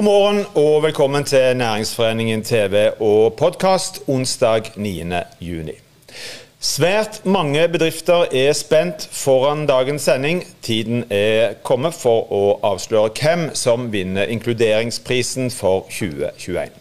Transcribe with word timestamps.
God 0.00 0.04
morgen 0.04 0.44
og 0.54 0.82
velkommen 0.82 1.24
til 1.24 1.56
Næringsforeningen 1.56 2.42
TV 2.42 2.90
og 3.00 3.34
podkast 3.34 4.00
onsdag 4.08 4.62
9. 4.76 5.04
juni. 5.40 5.72
Svært 6.60 7.26
mange 7.26 7.68
bedrifter 7.68 8.24
er 8.32 8.52
spent 8.52 9.08
foran 9.12 9.66
dagens 9.66 10.02
sending. 10.02 10.40
Tiden 10.62 11.04
er 11.10 11.52
kommet 11.62 11.94
for 11.94 12.32
å 12.32 12.40
avsløre 12.64 13.12
hvem 13.20 13.50
som 13.52 13.90
vinner 13.92 14.32
inkluderingsprisen 14.32 15.50
for 15.50 15.84
2021. 15.90 16.72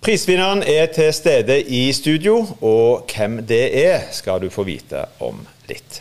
Prisvinneren 0.00 0.62
er 0.62 0.86
til 0.94 1.10
stede 1.12 1.58
i 1.62 1.88
studio, 1.92 2.44
og 2.60 3.10
hvem 3.10 3.40
det 3.46 3.64
er, 3.82 4.06
skal 4.12 4.38
du 4.38 4.52
få 4.54 4.62
vite 4.70 5.02
om 5.18 5.42
litt. 5.66 5.98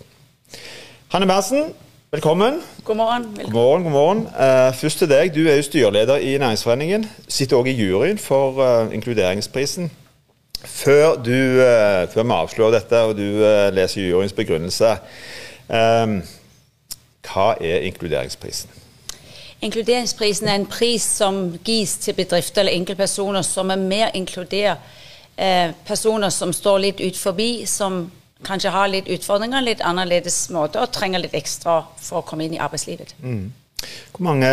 Hanne 1.09 1.25
Berntsen, 1.25 1.73
velkommen. 2.11 2.61
God 2.83 2.95
morgen. 2.95 3.37
God 3.41 3.51
morgen, 3.51 3.83
god 3.83 3.91
morgen. 3.91 4.21
Uh, 4.21 4.75
først 4.75 4.97
til 4.97 5.09
deg. 5.09 5.35
Du 5.35 5.47
er 5.47 5.55
jo 5.55 5.61
styreleder 5.61 6.15
i 6.15 6.37
Næringsforeningen. 6.37 7.09
Sitter 7.27 7.57
òg 7.57 7.67
i 7.67 7.71
juryen 7.71 8.17
for 8.17 8.59
uh, 8.61 8.93
inkluderingsprisen. 8.93 9.91
Før, 10.65 11.15
du, 11.15 11.31
uh, 11.31 12.05
før, 12.13 12.23
vi 12.23 12.31
avslører 12.31 12.71
dette 12.71 13.01
og 13.01 13.17
du 13.17 13.27
leser 13.75 14.09
juryens 14.09 14.33
begrunnelse, 14.33 14.95
hva 17.25 17.47
er 17.61 17.87
inkluderingsprisen? 17.89 18.69
Inkluderingsprisen 19.61 20.47
er 20.47 20.55
en 20.55 20.67
pris 20.69 21.01
som 21.01 21.57
gis 21.65 21.97
til 21.97 22.13
bedrifter 22.13 22.61
eller 22.61 22.77
enkeltpersoner 22.77 23.41
som 23.41 23.69
er 23.69 23.81
mer 23.81 24.11
inkludere 24.13 24.77
personer 25.87 26.29
som 26.29 26.53
står 26.53 26.77
litt 26.79 27.01
ut 27.01 27.17
forbi, 27.17 27.65
som 27.65 28.05
kanskje 28.45 28.71
har 28.73 28.87
litt 28.93 29.09
utfordringer, 29.11 29.65
litt 29.65 29.81
annerledes 29.85 30.37
måte 30.53 30.79
og 30.81 30.93
trenger 30.95 31.23
litt 31.25 31.35
ekstra 31.37 31.81
for 31.97 32.21
å 32.21 32.25
komme 32.27 32.45
inn 32.45 32.55
i 32.55 32.61
arbeidslivet. 32.61 33.15
Mm. 33.25 33.51
Hvor 34.13 34.23
mange 34.29 34.49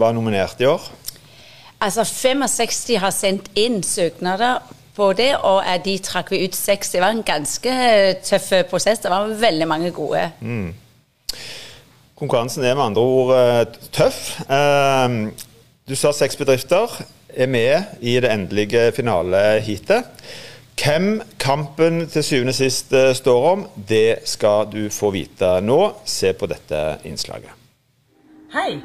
var 0.00 0.14
nominert 0.16 0.60
i 0.62 0.68
år? 0.70 0.84
Altså 1.82 2.06
65 2.08 2.96
har 3.02 3.12
sendt 3.12 3.50
inn 3.58 3.82
søknader 3.84 4.62
på 4.96 5.10
det, 5.12 5.34
og 5.44 5.60
de 5.84 5.98
trakk 6.00 6.30
vi 6.32 6.44
ut 6.46 6.54
seks. 6.56 6.94
Det 6.94 7.02
var 7.02 7.12
en 7.12 7.26
ganske 7.26 7.72
tøff 8.24 8.48
prosess. 8.70 9.02
Det 9.02 9.12
var 9.12 9.28
veldig 9.28 9.68
mange 9.68 9.90
gode. 9.92 10.22
Mm. 10.40 10.70
Konkurransen 12.16 12.64
er 12.64 12.78
med 12.78 12.86
andre 12.86 13.02
ord 13.04 13.76
tøff. 13.92 14.22
Du 15.86 15.92
sa 16.00 16.14
seks 16.16 16.38
bedrifter 16.40 16.96
er 17.36 17.50
med 17.52 18.00
i 18.00 18.16
det 18.24 18.30
endelige 18.32 18.88
finaleheatet. 18.96 20.08
Hvem 20.76 21.20
kampen 21.40 22.06
til 22.06 22.24
syvende 22.24 22.52
og 22.52 22.54
sist 22.54 22.92
står 23.14 23.46
om, 23.52 23.62
det 23.88 24.18
skal 24.28 24.68
du 24.72 24.90
få 24.92 25.10
vite 25.10 25.56
nå. 25.64 25.78
Se 26.04 26.32
på 26.36 26.46
dette 26.46 26.82
innslaget. 27.08 27.50
Hei! 28.52 28.82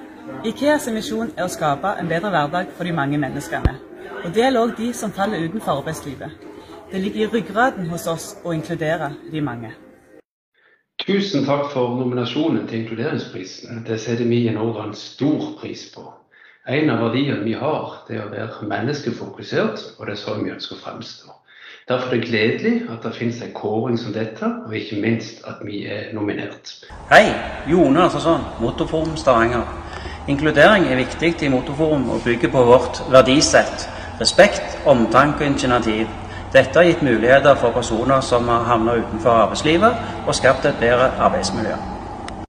Ikeas 0.48 0.88
misjon 0.94 1.34
er 1.36 1.46
å 1.46 1.52
skape 1.52 1.92
en 2.00 2.10
bedre 2.10 2.32
hverdag 2.32 2.72
for 2.78 2.88
de 2.88 2.94
mange 2.96 3.20
menneskene. 3.20 3.76
Og 4.24 4.32
Det 4.32 4.44
gjelder 4.44 4.62
òg 4.62 4.74
de 4.78 4.94
som 4.94 5.12
faller 5.12 5.44
utenfor 5.44 5.82
arbeidslivet. 5.82 6.32
Det 6.92 7.02
ligger 7.02 7.26
i 7.26 7.30
ryggraden 7.36 7.90
hos 7.92 8.08
oss 8.08 8.28
å 8.44 8.54
inkludere 8.56 9.12
de 9.32 9.42
mange. 9.42 9.74
Tusen 11.02 11.46
takk 11.46 11.72
for 11.74 11.96
nominasjonen 11.98 12.68
til 12.70 12.84
Inkluderingsprisen. 12.84 13.84
Det 13.88 14.00
setter 14.00 14.28
vi 14.30 14.46
i 14.48 14.54
Norge 14.54 14.88
en 14.88 14.96
stor 14.96 15.56
pris 15.60 15.88
på. 15.94 16.08
En 16.68 16.90
av 16.94 17.02
verdiene 17.08 17.44
vi 17.44 17.54
har, 17.58 18.04
det 18.08 18.20
er 18.20 18.28
å 18.28 18.32
være 18.32 18.68
menneskefokusert, 18.70 19.86
og 19.98 20.06
det 20.06 20.14
er 20.14 20.22
sånn 20.24 20.44
vi 20.46 20.54
ønsker 20.54 20.78
å 20.78 20.84
fremstå. 20.84 21.41
Derfor 21.92 22.08
er 22.08 22.12
det 22.12 22.26
gledelig 22.26 22.82
at 22.90 23.04
det 23.04 23.16
finnes 23.16 23.42
en 23.42 23.52
kåring 23.54 24.00
som 24.00 24.14
dette, 24.14 24.46
og 24.66 24.76
ikke 24.76 25.02
minst 25.02 25.42
at 25.48 25.60
vi 25.66 25.86
er 25.86 26.14
nominert. 26.14 26.72
Hei, 27.10 27.34
Jone 27.72 28.04
Alfarsson, 28.04 28.46
Motorforum 28.62 29.18
Stavanger. 29.18 29.66
Inkludering 30.28 30.86
er 30.86 30.96
viktig 30.96 31.44
i 31.44 31.50
Motorforum 31.50 32.10
og 32.10 32.22
bygger 32.26 32.52
på 32.52 32.64
vårt 32.64 33.02
verdisett. 33.12 33.90
Respekt, 34.22 34.80
omtanke 34.86 35.44
og 35.44 35.46
initiativ. 35.46 36.08
Dette 36.54 36.80
har 36.80 36.88
gitt 36.88 37.04
muligheter 37.04 37.60
for 37.60 37.76
personer 37.76 38.22
som 38.22 38.48
har 38.48 38.64
havnet 38.72 39.04
utenfor 39.04 39.44
arbeidslivet, 39.44 39.94
og 40.28 40.36
skapt 40.36 40.66
et 40.66 40.80
bedre 40.80 41.12
arbeidsmiljø. 41.20 41.76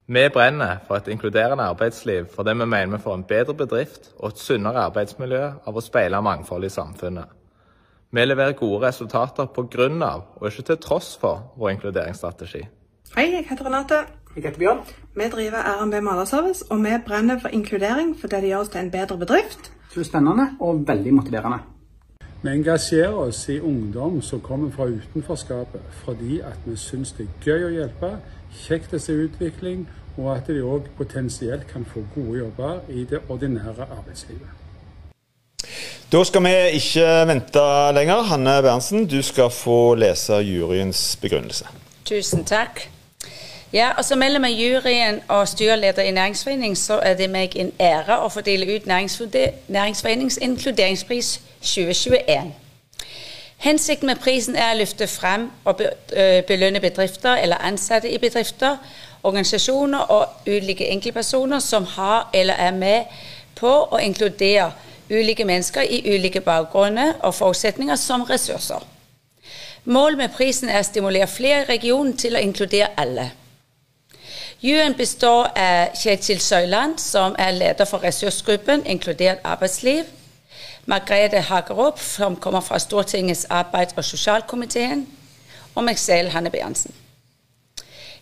Vi 0.06 0.28
brenner 0.28 0.76
for 0.86 1.02
et 1.02 1.08
inkluderende 1.08 1.64
arbeidsliv 1.64 2.24
fordi 2.34 2.50
vi 2.50 2.64
mener 2.64 2.96
vi 2.96 3.02
får 3.02 3.14
en 3.14 3.28
bedre 3.28 3.54
bedrift 3.54 4.10
og 4.18 4.28
et 4.28 4.38
sunnere 4.38 4.86
arbeidsmiljø 4.86 5.46
av 5.66 5.76
å 5.76 5.88
speile 5.90 6.22
mangfold 6.22 6.64
i 6.64 6.76
samfunnet. 6.80 7.41
Vi 8.14 8.24
leverer 8.24 8.52
gode 8.52 8.86
resultater 8.86 9.46
pga. 9.46 10.22
og 10.36 10.46
ikke 10.46 10.62
til 10.62 10.76
tross 10.76 11.16
for 11.16 11.52
vår 11.56 11.68
inkluderingsstrategi. 11.68 12.60
Hei, 13.16 13.24
jeg 13.32 13.46
heter 13.48 13.64
Renate. 13.66 13.94
Jeg 14.36 14.44
heter 14.44 14.58
Bjørn. 14.58 14.78
Vi 15.14 15.28
driver 15.32 15.58
RNB 15.80 16.02
Malerservice, 16.02 16.64
og 16.70 16.84
vi 16.84 16.90
brenner 17.06 17.38
for 17.38 17.48
inkludering 17.48 18.16
fordi 18.20 18.36
det 18.36 18.48
gjør 18.48 18.58
oss 18.58 18.68
til 18.68 18.80
en 18.80 18.90
bedre 18.90 19.18
bedrift. 19.18 19.72
Så 19.88 19.94
det 19.94 20.00
er 20.00 20.10
spennende 20.10 20.46
og 20.60 20.84
veldig 20.88 21.14
motiverende. 21.14 21.58
Vi 22.42 22.48
engasjerer 22.48 23.14
oss 23.14 23.48
i 23.48 23.60
ungdom 23.60 24.22
som 24.22 24.40
kommer 24.40 24.70
fra 24.70 24.84
utenforskapet, 24.84 25.80
fordi 26.04 26.40
at 26.40 26.58
vi 26.66 26.76
syns 26.76 27.12
det 27.12 27.28
er 27.28 27.44
gøy 27.44 27.64
å 27.64 27.74
hjelpe, 27.78 28.16
kjekt 28.66 28.92
å 28.92 29.00
se 29.00 29.12
utvikling, 29.12 29.86
og 30.18 30.34
at 30.36 30.52
de 30.52 30.60
òg 30.60 30.92
potensielt 30.96 31.64
kan 31.72 31.84
få 31.84 32.04
gode 32.14 32.38
jobber 32.38 32.80
i 32.88 33.04
det 33.04 33.24
ordinære 33.28 33.88
arbeidslivet. 33.88 34.61
Da 36.12 36.24
skal 36.24 36.44
vi 36.44 36.54
ikke 36.76 37.06
vente 37.26 37.66
lenger. 37.96 38.22
Hanne 38.28 38.62
Berntsen, 38.62 39.06
du 39.06 39.22
skal 39.22 39.50
få 39.50 39.94
lese 39.94 40.42
juryens 40.44 41.16
begrunnelse. 41.20 41.66
Tusen 42.04 42.44
takk. 42.44 42.88
Ja, 43.72 43.90
og 43.98 44.04
så 44.04 44.16
Mellom 44.16 44.44
juryen 44.44 45.20
og 45.28 45.48
styreleder 45.48 46.02
i 46.02 46.10
Næringsforening 46.10 46.78
så 46.78 46.98
er 47.02 47.14
det 47.14 47.30
meg 47.30 47.56
en 47.56 47.72
ære 47.80 48.18
å 48.20 48.28
fordele 48.28 48.68
ut 48.76 48.86
Næringsforeningens 48.86 50.36
inkluderingspris 50.36 51.40
2021. 51.62 52.52
Hensikten 53.56 54.06
med 54.06 54.16
prisen 54.20 54.56
er 54.56 54.74
å 54.74 54.78
løfte 54.82 55.06
frem 55.06 55.48
og 55.64 55.80
belønne 56.48 56.80
bedrifter 56.80 57.40
eller 57.40 57.64
ansatte 57.64 58.10
i 58.10 58.18
bedrifter, 58.18 58.76
organisasjoner 59.22 59.98
og 59.98 60.26
ulike 60.46 60.88
enkeltpersoner 60.90 61.58
som 61.58 61.84
har 61.96 62.28
eller 62.34 62.54
er 62.54 62.72
med 62.76 63.04
på 63.54 63.70
å 63.70 64.00
inkludere 64.02 64.72
ulike 65.10 65.44
mennesker 65.44 65.82
i 65.82 66.14
ulike 66.14 66.40
bakgrunner 66.40 67.12
og 67.20 67.34
forutsetninger 67.34 67.96
som 67.96 68.22
ressurser. 68.22 68.86
Målet 69.84 70.18
med 70.18 70.28
prisen 70.36 70.68
er 70.68 70.80
å 70.80 70.86
stimulere 70.86 71.26
flere 71.26 71.62
i 71.62 71.70
regionen 71.74 72.16
til 72.16 72.36
å 72.36 72.42
inkludere 72.42 72.92
alle. 72.96 73.30
Juryen 74.62 74.94
består 74.94 75.48
av 75.58 75.96
Kjetil 75.98 76.40
Søyland, 76.40 76.98
som 76.98 77.34
er 77.38 77.50
leder 77.50 77.84
for 77.84 78.04
ressursgruppen 78.04 78.86
Inkludert 78.86 79.42
arbeidsliv. 79.44 80.04
Margrethe 80.86 81.40
Hagerup, 81.40 81.98
som 81.98 82.36
kommer 82.36 82.60
fra 82.60 82.78
Stortingets 82.78 83.46
arbeids- 83.50 83.94
og 83.96 84.04
sosialkomiteen. 84.04 85.06
Og 85.74 85.84
meg 85.84 85.98
selv, 85.98 86.30
Hanne 86.30 86.50
Berntsen. 86.50 86.94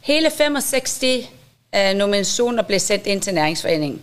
Hele 0.00 0.30
65 0.30 1.28
eh, 1.72 1.92
nominasjoner 1.96 2.62
ble 2.62 2.78
sendt 2.80 3.06
inn 3.06 3.20
til 3.20 3.34
Næringsforeningen. 3.34 4.02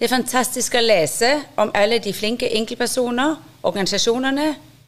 Det 0.00 0.06
er 0.06 0.16
fantastisk 0.16 0.74
å 0.74 0.80
lese 0.80 1.28
om 1.60 1.70
alle 1.76 1.98
de 2.00 2.12
flinke 2.16 2.48
enkeltpersoner, 2.56 3.34
organisasjonene 3.68 4.46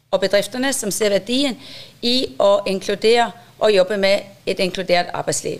og 0.09 0.21
bedriftene 0.23 0.71
som 0.73 0.89
ser 0.91 1.13
verdien 1.13 1.53
i 2.01 2.33
å 2.41 2.63
inkludere 2.65 3.27
og 3.59 3.75
jobbe 3.75 3.97
med 4.01 4.47
et 4.49 4.63
inkludert 4.65 5.11
arbeidsliv. 5.13 5.59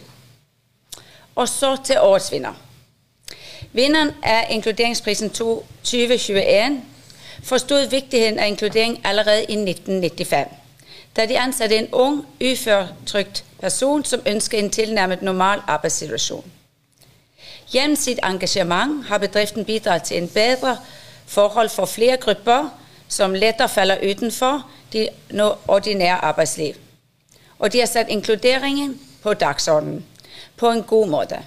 Og 1.36 1.46
så 1.50 1.76
til 1.86 2.02
årets 2.02 2.32
vinner. 2.34 2.58
Vinneren 3.78 4.16
av 4.24 4.50
Inkluderingsprisen 4.50 5.30
2021 5.30 6.82
forstod 7.44 7.94
viktigheten 7.94 8.40
av 8.40 8.50
inkludering 8.50 8.98
allerede 9.06 9.46
i 9.52 9.60
1995, 9.62 10.50
da 11.16 11.30
de 11.30 11.38
ansatte 11.38 11.78
en 11.78 11.92
ung, 11.94 12.26
uføretrygd 12.42 13.46
person 13.62 14.02
som 14.06 14.26
ønsker 14.26 14.58
en 14.58 14.74
tilnærmet 14.74 15.22
normal 15.22 15.62
arbeidssituasjon. 15.68 16.63
Gjennom 17.74 17.96
sitt 17.96 18.20
engasjement 18.24 19.06
har 19.06 19.18
bedriften 19.18 19.66
bidratt 19.66 20.04
til 20.04 20.18
en 20.18 20.28
bedre 20.30 20.78
forhold 21.26 21.70
for 21.70 21.86
flere 21.86 22.18
grupper 22.18 22.70
som 23.08 23.34
lettere 23.34 23.70
faller 23.70 23.98
utenfor 24.12 24.70
det 24.94 25.10
ordinære 25.68 26.24
arbeidsliv. 26.24 26.74
Og 27.60 27.74
de 27.74 27.80
har 27.80 27.86
satt 27.86 28.10
inkluderingen 28.10 29.00
på 29.24 29.34
dagsordenen 29.34 30.06
på 30.58 30.70
en 30.70 30.84
god 30.84 31.08
måte. 31.08 31.40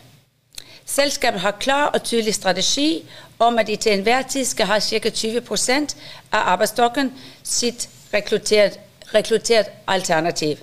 Selskapet 0.87 1.41
har 1.41 1.51
klar 1.51 1.87
og 1.87 2.03
tydelig 2.03 2.35
strategi 2.35 3.05
om 3.39 3.59
at 3.59 3.67
de 3.67 3.77
til 3.77 3.93
enhver 3.93 4.23
tid 4.23 4.45
skal 4.45 4.67
ha 4.67 4.81
ca. 4.81 5.11
20 5.11 5.41
av 6.33 6.43
arbeidsstokken 6.53 7.13
sitt 7.43 7.89
rekruttert, 8.15 8.79
rekruttert 9.15 9.67
alternativ. 9.87 10.57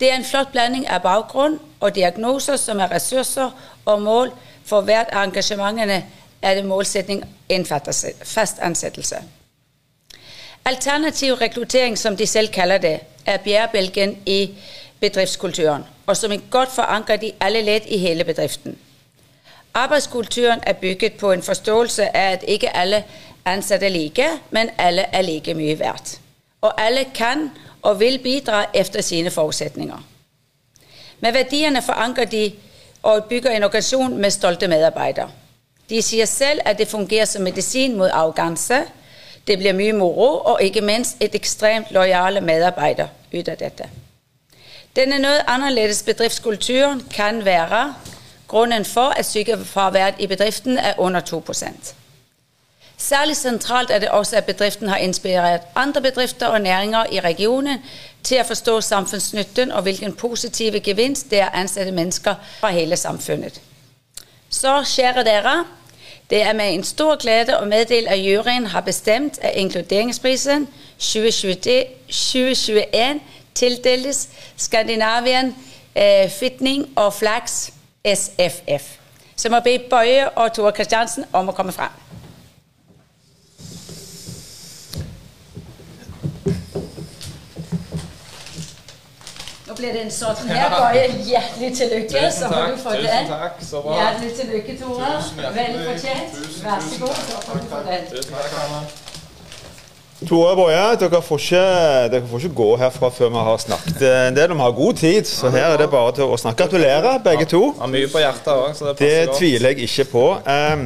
Det 0.00 0.10
er 0.10 0.16
en 0.16 0.24
flott 0.24 0.52
blanding 0.52 0.88
av 0.88 1.00
bakgrunn 1.00 1.58
og 1.80 1.94
diagnoser 1.94 2.56
som 2.56 2.80
er 2.80 2.92
ressurser 2.92 3.50
og 3.84 4.02
mål 4.02 4.32
for 4.64 4.80
hvert 4.80 5.12
av 5.12 5.28
engasjementene 5.28 6.02
er 6.42 6.54
det 6.54 6.64
målsetting 6.64 7.24
en 7.48 7.66
fast 7.66 8.58
ansettelse. 8.62 9.16
Alternativ 10.64 11.34
rekruttering, 11.40 11.98
som 11.98 12.16
de 12.16 12.26
selv 12.26 12.48
kaller 12.52 12.78
det, 12.78 13.00
er 13.26 13.36
bærebjelken 13.36 14.16
i 14.26 14.54
bedriftskulturen, 15.00 15.84
og 16.06 16.16
som 16.16 16.32
er 16.32 16.50
godt 16.50 16.72
forankret 16.74 17.22
i 17.22 17.34
alle 17.40 17.62
ledd 17.62 17.88
i 17.88 17.98
hele 17.98 18.24
bedriften. 18.24 18.78
Arbeidskulturen 19.74 20.60
er 20.66 20.72
bygget 20.72 21.12
på 21.12 21.32
en 21.32 21.42
forståelse 21.42 22.16
av 22.16 22.32
at 22.32 22.42
ikke 22.42 22.76
alle 22.76 23.04
ansatte 23.44 23.86
er 23.86 23.90
like, 23.90 24.26
men 24.50 24.70
alle 24.78 25.02
er 25.12 25.22
like 25.22 25.54
mye 25.54 25.78
verdt. 25.78 26.20
Og 26.60 26.80
alle 26.80 27.04
kan 27.14 27.50
og 27.82 28.00
vil 28.00 28.18
bidra 28.18 28.64
etter 28.74 29.00
sine 29.00 29.30
forutsetninger. 29.30 30.04
Med 31.20 31.32
verdiene 31.32 31.82
forankrer 31.82 32.24
de 32.24 32.52
og 33.02 33.24
bygger 33.24 33.50
en 33.50 33.64
organisasjon 33.64 34.16
med 34.16 34.30
stolte 34.30 34.68
medarbeidere. 34.68 35.30
De 35.90 36.02
sier 36.02 36.26
selv 36.26 36.60
at 36.64 36.78
det 36.78 36.88
fungerer 36.88 37.24
som 37.24 37.42
medisin 37.42 37.96
mot 37.96 38.10
arroganse. 38.10 38.84
Det 39.46 39.58
blir 39.58 39.74
mye 39.74 39.92
moro, 39.92 40.28
og 40.52 40.62
ikke 40.62 40.80
minst 40.80 41.16
et 41.20 41.34
ekstremt 41.34 41.90
lojale 41.90 42.40
medarbeidere 42.40 43.08
ut 43.34 43.48
av 43.48 43.56
dette. 43.58 43.88
Denne 44.96 45.18
noe 45.22 45.42
annerledes 45.46 46.02
bedriftskulturen 46.02 47.02
kan 47.14 47.44
være 47.44 47.94
grunnen 48.50 48.84
for 48.84 49.14
at 49.18 49.26
sykefraværet 49.26 50.14
i 50.18 50.26
bedriften 50.26 50.78
er 50.78 50.98
under 50.98 51.20
2 51.20 51.42
Særlig 53.00 53.36
sentralt 53.36 53.90
er 53.90 53.98
det 53.98 54.08
også 54.08 54.36
at 54.36 54.44
bedriften 54.44 54.88
har 54.88 54.96
inspirert 54.96 55.60
andre 55.74 56.00
bedrifter 56.00 56.46
og 56.46 56.60
næringer 56.60 57.04
i 57.12 57.20
regionen 57.20 57.78
til 58.22 58.40
å 58.40 58.44
forstå 58.44 58.80
samfunnsnytten 58.80 59.72
og 59.72 59.82
hvilken 59.82 60.12
positiv 60.12 60.72
gevinst 60.84 61.30
det 61.30 61.40
er 61.40 61.48
å 61.48 61.56
ansette 61.62 61.92
mennesker 61.96 62.34
fra 62.58 62.68
hele 62.76 62.96
samfunnet. 63.00 63.60
Så, 64.50 64.82
kjære 64.84 65.24
dere, 65.24 65.64
det 66.30 66.42
er 66.42 66.52
med 66.52 66.74
en 66.74 66.84
stor 66.84 67.16
glede 67.16 67.56
å 67.56 67.64
meddele 67.64 68.10
at 68.12 68.20
juryen 68.20 68.66
har 68.74 68.84
bestemt 68.84 69.38
at 69.40 69.56
inkluderingsprisen 69.56 70.68
2021 70.98 73.20
tildeles 73.54 74.28
Skandinavien 74.56 75.54
eh, 75.94 76.30
Fitning 76.30 76.92
og 76.96 77.14
Flax 77.16 77.70
SFF. 78.04 78.98
Så 79.36 79.48
må 79.48 79.60
be 79.64 79.78
Bøye 79.90 80.28
og 80.36 80.52
Tore 80.52 80.72
Kristiansen 80.76 81.24
om 81.32 81.48
å 81.48 81.52
komme 81.56 81.72
frem. 81.72 82.19
Blir 89.80 89.92
det 89.96 90.02
en 90.06 90.12
sånn 90.14 90.48
her. 90.52 90.70
Bare 90.72 91.04
hjertelig 91.26 91.70
til 91.80 91.92
lykke. 91.96 92.24
Så 92.38 92.48
har 92.52 92.72
du 92.72 92.80
fått 92.80 93.02
den. 93.04 93.28
takk. 93.34 93.60
Så 93.64 93.82
bra. 93.84 93.98
Hjertelig 93.98 94.32
til 94.38 94.50
lykke, 94.54 94.78
Tore. 94.80 95.12
Veldig 95.60 95.86
fortjent. 95.90 96.40
Vær 96.64 96.82
så 96.88 97.04
god. 97.04 97.22
Så 97.28 97.44
får 97.46 97.62
du 97.64 97.70
få 97.74 97.84
den. 97.88 98.90
Tore 100.28 100.52
Boje, 100.56 100.80
dere 101.00 101.18
får, 101.24 101.38
ikke, 101.40 101.60
dere 102.12 102.26
får 102.28 102.42
ikke 102.44 102.56
gå 102.58 102.64
herfra 102.82 103.08
før 103.16 103.30
vi 103.32 103.44
har 103.46 103.60
snakket 103.62 104.02
en 104.08 104.34
del. 104.36 104.52
Vi 104.52 104.60
har 104.60 104.74
god 104.76 104.98
tid, 105.00 105.24
så 105.30 105.48
her 105.54 105.70
er 105.72 105.78
det 105.80 105.86
bare 105.94 106.12
til 106.18 106.28
å 106.28 106.36
snakke. 106.36 106.66
Gratulerer, 106.66 107.16
begge 107.24 107.46
to. 107.48 107.62
Har 107.78 107.88
mye 107.88 108.10
på 108.12 108.20
hjertet 108.20 108.50
òg, 108.52 108.74
så 108.76 108.90
det 108.90 108.98
Det 108.98 109.08
passer 109.08 109.30
godt. 109.30 109.38
tviler 109.40 109.72
jeg 109.72 109.88
ikke 109.88 110.04
på. 110.12 110.26
Um, 110.44 110.84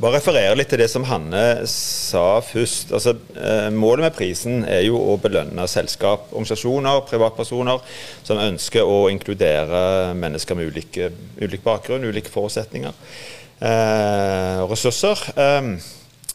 bare 0.00 0.16
referere 0.16 0.56
litt 0.56 0.70
til 0.72 0.80
det 0.80 0.88
som 0.88 1.04
Hanne 1.08 1.66
sa 1.68 2.40
først. 2.44 2.92
Altså, 2.96 3.14
eh, 3.36 3.68
målet 3.74 4.06
med 4.06 4.16
prisen 4.16 4.64
er 4.64 4.86
jo 4.86 4.96
å 4.96 5.18
belønne 5.20 5.66
selskap, 5.68 6.30
organisasjoner, 6.32 7.02
privatpersoner 7.10 7.82
som 8.24 8.40
ønsker 8.40 8.86
å 8.86 9.10
inkludere 9.12 10.14
mennesker 10.16 10.56
med 10.56 10.72
ulike, 10.72 11.10
ulik 11.40 11.64
bakgrunn, 11.66 12.08
ulike 12.08 12.32
forutsetninger 12.32 12.96
eh, 13.60 14.62
ressurser. 14.70 15.20
Eh, 15.36 15.72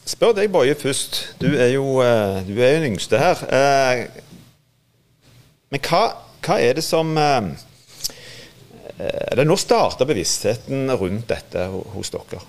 spør 0.06 0.36
deg, 0.38 0.50
Boje, 0.54 0.78
først. 0.78 1.22
Du 1.42 1.50
er 1.50 1.74
jo, 1.74 2.00
eh, 2.06 2.42
du 2.46 2.54
er 2.60 2.78
den 2.78 2.92
yngste 2.92 3.18
her. 3.18 3.42
Eh, 3.50 4.06
men 5.74 5.82
hva, 5.82 6.04
hva 6.46 6.60
er 6.62 6.78
det 6.78 6.86
som 6.86 7.16
eh, 7.18 7.54
eller 8.96 9.44
Når 9.44 9.58
starter 9.60 10.08
bevisstheten 10.08 10.86
rundt 10.96 11.26
dette 11.28 11.66
hos 11.68 12.14
dere? 12.14 12.40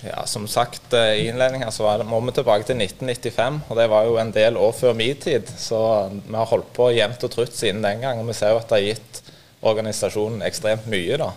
Ja, 0.00 0.26
Som 0.26 0.46
sagt 0.48 0.92
eh, 0.92 1.14
i 1.14 1.28
innledningen 1.28 1.72
så 1.72 1.96
det, 1.98 2.06
må 2.06 2.20
vi 2.20 2.34
tilbake 2.36 2.66
til 2.68 2.78
1995. 2.78 3.60
og 3.68 3.76
Det 3.76 3.88
var 3.90 4.06
jo 4.06 4.18
en 4.20 4.30
del 4.34 4.56
år 4.56 4.72
før 4.76 4.94
min 4.94 5.16
tid. 5.18 5.50
Så 5.58 5.80
vi 6.12 6.36
har 6.36 6.46
holdt 6.46 6.70
på 6.76 6.92
jevnt 6.94 7.24
og 7.26 7.34
trutt 7.34 7.56
siden 7.56 7.82
den 7.82 8.04
gang. 8.04 8.20
Og 8.22 8.30
vi 8.30 8.36
ser 8.38 8.54
jo 8.54 8.60
at 8.62 8.70
det 8.70 8.78
har 8.78 8.86
gitt 8.92 9.22
organisasjonen 9.66 10.44
ekstremt 10.46 10.86
mye. 10.90 11.18
da. 11.18 11.32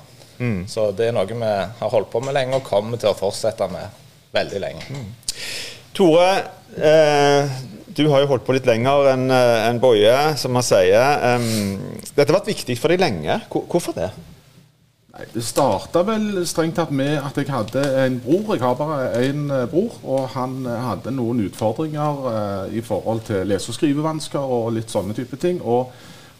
Så 0.69 0.87
det 0.97 1.09
er 1.09 1.13
noe 1.13 1.27
vi 1.29 1.41
har 1.41 1.91
holdt 1.93 2.09
på 2.13 2.21
med 2.25 2.33
lenge 2.37 2.57
og 2.57 2.65
kommer 2.65 3.01
til 3.01 3.11
å 3.11 3.17
fortsette 3.17 3.67
med 3.69 3.99
veldig 4.33 4.61
lenge. 4.61 5.03
Tore, 5.93 6.29
eh, 6.77 7.49
du 7.91 8.07
har 8.09 8.23
jo 8.23 8.29
holdt 8.29 8.45
på 8.47 8.55
litt 8.55 8.69
lenger 8.69 9.09
enn 9.11 9.25
en 9.33 9.81
Boje, 9.81 10.15
som 10.39 10.53
man 10.55 10.63
sier. 10.63 11.35
Um, 11.35 11.99
dette 12.15 12.29
har 12.29 12.39
vært 12.39 12.53
viktig 12.53 12.77
for 12.79 12.93
deg 12.93 13.01
lenge. 13.03 13.41
Hvorfor 13.51 13.97
det? 13.97 14.07
Nei, 15.11 15.25
Det 15.33 15.43
starta 15.43 16.05
vel 16.07 16.45
strengt 16.47 16.77
tatt 16.79 16.91
med 16.95 17.17
at 17.19 17.35
jeg 17.35 17.49
hadde 17.51 17.81
en 18.05 18.21
bror. 18.23 18.53
Jeg 18.55 18.63
har 18.63 18.77
bare 18.79 19.09
én 19.19 19.49
bror, 19.67 19.97
og 20.07 20.29
han 20.37 20.61
eh, 20.65 20.85
hadde 20.87 21.11
noen 21.11 21.43
utfordringer 21.49 22.21
eh, 22.31 22.77
i 22.79 22.81
forhold 22.85 23.25
til 23.27 23.43
lese- 23.49 23.73
og 23.73 23.75
skrivevansker 23.75 24.39
og 24.39 24.71
litt 24.77 24.93
sånne 24.93 25.15
type 25.17 25.35
ting. 25.41 25.59
Og, 25.61 25.91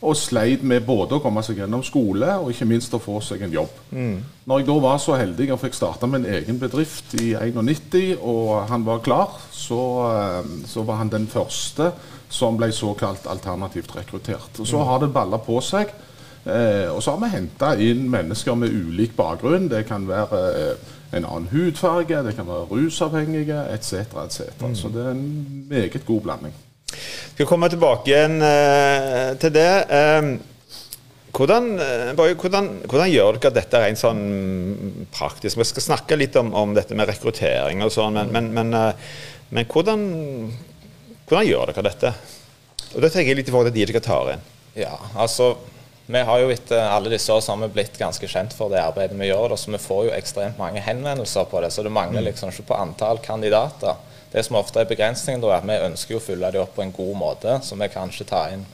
og 0.02 0.16
sleit 0.18 0.64
med 0.64 0.86
både 0.88 1.18
å 1.18 1.22
komme 1.22 1.44
seg 1.46 1.60
gjennom 1.60 1.84
skole 1.86 2.30
og 2.40 2.54
ikke 2.54 2.66
minst 2.70 2.96
å 2.96 3.02
få 3.04 3.20
seg 3.22 3.44
en 3.46 3.52
jobb. 3.54 3.74
Når 3.92 4.62
jeg 4.62 4.68
da 4.70 4.78
var 4.82 5.02
så 5.04 5.18
heldig 5.20 5.50
og 5.54 5.60
fikk 5.62 5.76
starta 5.78 6.08
en 6.08 6.26
egen 6.26 6.62
bedrift 6.62 7.14
i 7.22 7.34
91, 7.36 8.16
og 8.24 8.70
han 8.72 8.88
var 8.88 9.04
klar, 9.04 9.36
så, 9.52 9.82
eh, 10.14 10.56
så 10.72 10.86
var 10.88 11.04
han 11.04 11.12
den 11.12 11.28
første 11.30 11.92
som 12.32 12.56
ble 12.56 12.72
såkalt 12.72 13.28
alternativt 13.28 13.92
rekruttert. 14.00 14.64
Og 14.64 14.68
så 14.68 14.80
har 14.88 15.04
det 15.04 15.12
balla 15.12 15.38
på 15.44 15.60
seg. 15.60 15.92
Eh, 16.46 16.88
og 16.90 17.04
så 17.04 17.14
har 17.14 17.22
vi 17.22 17.36
henta 17.36 17.76
inn 17.78 18.08
mennesker 18.10 18.58
med 18.58 18.74
ulik 18.74 19.14
bakgrunn. 19.18 19.70
Det 19.70 19.84
kan 19.90 20.08
være 20.10 20.42
eh, 20.58 20.90
en 21.18 21.28
annen 21.28 21.50
hudfarge, 21.52 22.24
det 22.26 22.36
kan 22.38 22.48
være 22.48 22.68
rusavhengige 22.72 23.60
etc. 23.74 23.94
etc. 24.26 24.42
Så 24.80 24.92
det 24.94 25.06
er 25.06 25.12
en 25.12 25.66
meget 25.70 26.06
god 26.06 26.22
blanding. 26.22 26.54
Skal 27.34 27.48
komme 27.48 27.70
tilbake 27.72 28.12
igjen 28.12 28.42
eh, 28.44 29.34
til 29.40 29.54
det. 29.56 29.70
Em, 29.96 30.32
hvordan, 31.32 31.70
eh, 31.80 32.12
hvordan, 32.16 32.70
hvordan 32.90 33.12
gjør 33.12 33.40
dere 33.40 33.54
dette 33.56 33.82
rent 33.84 34.02
sånn 34.02 34.24
praktisk? 35.14 35.60
Vi 35.62 35.68
skal 35.70 35.88
snakke 35.92 36.20
litt 36.20 36.36
om, 36.40 36.52
om 36.58 36.76
dette 36.76 36.98
med 36.98 37.08
rekruttering 37.12 37.84
og 37.86 37.94
sånn, 37.94 38.18
men, 38.20 38.34
men, 38.36 38.52
men, 38.56 38.74
eh, 38.76 39.20
men 39.56 39.68
hvordan, 39.72 40.08
hvordan 41.28 41.48
gjør 41.48 41.72
dere 41.72 41.88
dette? 41.88 42.14
Og 42.92 43.00
Det 43.04 43.12
tenker 43.12 43.32
jeg 43.32 43.40
litt 43.40 43.52
i 43.52 43.54
forhold 43.54 43.72
til 43.72 43.80
de 43.80 43.92
dere 43.92 44.04
tar 44.04 44.34
inn. 44.34 44.50
Ja, 44.76 44.96
altså 45.20 45.54
vi 46.12 46.22
har 46.28 46.40
jo 46.42 46.52
etter 46.52 46.82
alle 46.82 47.12
disse 47.14 47.32
år 47.34 47.42
så 47.44 47.54
har 47.54 47.62
vi 47.64 47.74
blitt 47.76 47.98
ganske 48.00 48.28
kjent 48.28 48.54
for 48.58 48.74
det 48.74 48.82
arbeidet 48.82 49.18
vi 49.20 49.30
gjør. 49.30 49.56
Så 49.60 49.72
vi 49.72 49.80
får 49.82 50.06
jo 50.08 50.14
ekstremt 50.16 50.60
mange 50.60 50.84
henvendelser 50.84 51.48
på 51.52 51.62
det. 51.64 51.72
Så 51.72 51.86
det 51.86 51.94
mangler 51.94 52.26
liksom 52.26 52.52
ikke 52.52 52.68
på 52.72 52.80
antall 52.80 53.22
kandidater. 53.24 54.00
Det 54.32 54.44
som 54.48 54.56
ofte 54.60 54.80
er 54.80 54.90
begrensningen, 54.90 55.44
er 55.44 55.58
at 55.58 55.68
vi 55.68 55.80
ønsker 55.88 56.18
å 56.18 56.24
fylle 56.24 56.52
dem 56.52 56.64
opp 56.64 56.76
på 56.76 56.86
en 56.86 56.94
god 56.96 57.16
måte. 57.20 57.58
Så 57.64 57.80
vi 57.80 57.90
kan 57.92 58.12
ikke 58.12 58.30
ta 58.30 58.46
inn 58.54 58.66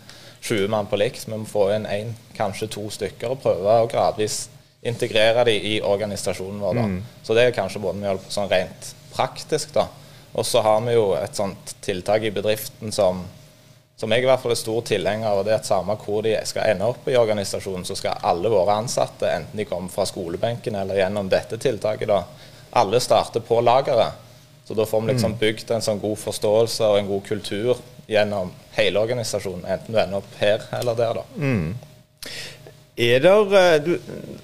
20 0.42 0.68
mann 0.74 0.90
på 0.90 1.00
likt. 1.02 1.28
Vi 1.28 1.38
må 1.38 1.46
få 1.50 1.70
inn 1.76 1.88
én, 1.90 2.14
kanskje 2.38 2.70
to 2.74 2.86
stykker, 2.94 3.34
og 3.34 3.42
prøve 3.42 3.80
å 3.82 3.90
gradvis 3.90 4.48
integrere 4.88 5.44
de 5.50 5.56
i 5.58 5.78
organisasjonen 5.82 6.62
vår. 6.62 6.78
Da. 6.78 6.86
Så 7.26 7.34
det 7.38 7.48
er 7.48 7.56
kanskje 7.58 7.82
måten 7.84 8.04
vi 8.04 8.10
holder 8.12 8.26
på 8.26 8.34
sånn 8.38 8.52
rent 8.52 8.94
praktisk. 9.14 9.74
da. 9.74 9.88
Og 10.38 10.46
så 10.46 10.62
har 10.62 10.82
vi 10.86 10.94
jo 10.94 11.10
et 11.18 11.36
sånt 11.36 11.76
tiltak 11.82 12.24
i 12.24 12.34
bedriften 12.34 12.94
som 12.94 13.26
som 13.98 14.12
jeg 14.14 14.22
i 14.22 14.28
hvert 14.30 14.42
fall 14.44 14.54
er 14.54 14.60
stor 14.60 14.84
tilhenger 14.86 15.28
av, 15.32 15.40
det 15.46 15.56
er 15.56 15.58
at 15.58 15.66
samme 15.66 15.96
hvor 16.04 16.22
de 16.22 16.36
skal 16.46 16.70
ende 16.70 16.86
opp 16.86 17.08
i 17.10 17.16
organisasjonen, 17.18 17.86
så 17.88 17.96
skal 17.98 18.20
alle 18.30 18.52
våre 18.54 18.76
ansatte, 18.78 19.26
enten 19.26 19.58
de 19.58 19.66
kommer 19.66 19.90
fra 19.90 20.06
skolebenken 20.06 20.78
eller 20.78 21.00
gjennom 21.00 21.30
dette 21.32 21.58
tiltaket, 21.58 22.12
da, 22.12 22.22
alle 22.78 23.00
starter 23.02 23.42
på 23.42 23.58
lageret. 23.66 24.24
Så 24.68 24.76
da 24.78 24.86
får 24.86 25.02
vi 25.02 25.14
liksom 25.14 25.38
bygd 25.40 25.72
en 25.72 25.82
sånn 25.82 26.02
god 26.04 26.20
forståelse 26.20 26.92
og 26.92 27.00
en 27.00 27.10
god 27.10 27.24
kultur 27.26 27.78
gjennom 28.08 28.52
hele 28.76 29.02
organisasjonen, 29.02 29.66
enten 29.66 29.96
du 29.96 30.02
ender 30.02 30.22
opp 30.22 30.38
her 30.42 30.68
eller 30.78 30.98
der, 31.00 31.22
da. 31.22 31.26
Er 32.98 33.20
der, 33.22 33.52
eh, 33.54 33.86
du, 33.86 34.00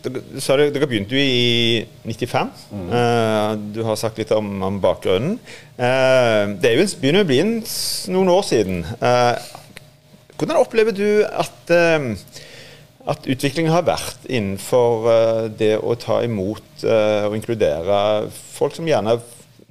du 0.06 0.18
sa 0.38 0.54
det, 0.60 0.68
dere 0.76 0.86
begynte 0.86 1.18
jo 1.18 1.22
i 1.22 1.88
95. 2.06 2.52
Eh, 2.94 3.54
du 3.74 3.80
har 3.82 3.98
sagt 3.98 4.20
litt 4.22 4.30
om, 4.36 4.62
om 4.62 4.78
bakgrunnen. 4.82 5.40
Uh, 5.74 6.54
det 6.62 6.76
jo 6.78 6.86
begynner 7.02 7.26
å 7.26 7.30
bli 7.32 7.40
en, 7.42 7.56
noen 8.14 8.30
år 8.30 8.44
siden. 8.46 8.84
Uh, 9.02 9.34
hvordan 10.38 10.60
opplever 10.62 10.94
du 10.94 11.24
at, 11.26 11.74
at 13.10 13.26
utviklingen 13.26 13.74
har 13.74 13.88
vært 13.88 14.28
innenfor 14.30 15.08
det 15.58 15.78
å 15.80 15.96
ta 15.98 16.20
imot 16.26 16.84
og 16.84 17.38
inkludere 17.38 18.00
folk 18.34 18.76
som 18.76 18.90
gjerne 18.90 19.16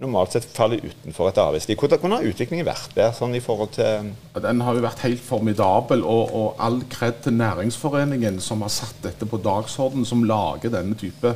normalt 0.01 0.33
sett 0.33 0.47
faller 0.57 0.81
utenfor 0.83 1.29
et 1.29 1.41
arbeidsliv? 1.43 1.79
Hvordan, 1.81 2.15
har 2.17 2.29
utviklingen 2.29 2.67
vært 2.67 2.95
der, 2.97 3.11
sånn 3.17 3.35
i 3.37 3.43
forhold 3.45 3.75
til 3.77 4.13
Den 4.43 4.63
har 4.65 4.77
jo 4.77 4.85
vært 4.85 5.05
helt 5.05 5.23
formidabel, 5.25 6.05
og, 6.05 6.33
og 6.33 6.63
all 6.63 6.81
kred 6.93 7.23
til 7.25 7.37
Næringsforeningen 7.39 8.41
som 8.41 8.65
har 8.65 8.73
satt 8.73 9.03
dette 9.05 9.29
på 9.29 9.41
dagsorden, 9.43 10.07
som 10.09 10.25
lager 10.29 10.73
denne 10.73 10.99
type 10.99 11.35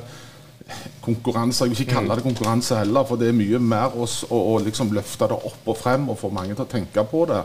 konkurranser. 1.05 1.67
Jeg 1.67 1.75
vil 1.75 1.85
ikke 1.85 1.99
kalle 2.01 2.17
det 2.19 2.27
konkurranse 2.27 2.81
heller, 2.81 3.07
for 3.07 3.21
det 3.21 3.31
er 3.31 3.39
mye 3.39 3.61
mer 3.63 3.95
å, 3.95 4.07
å, 4.07 4.43
å 4.55 4.59
liksom 4.65 4.93
løfte 4.97 5.29
det 5.31 5.39
opp 5.51 5.71
og 5.71 5.79
frem 5.79 6.09
og 6.11 6.19
få 6.21 6.33
mange 6.35 6.57
til 6.57 6.67
å 6.67 6.71
tenke 6.71 7.07
på 7.07 7.23
det. 7.31 7.45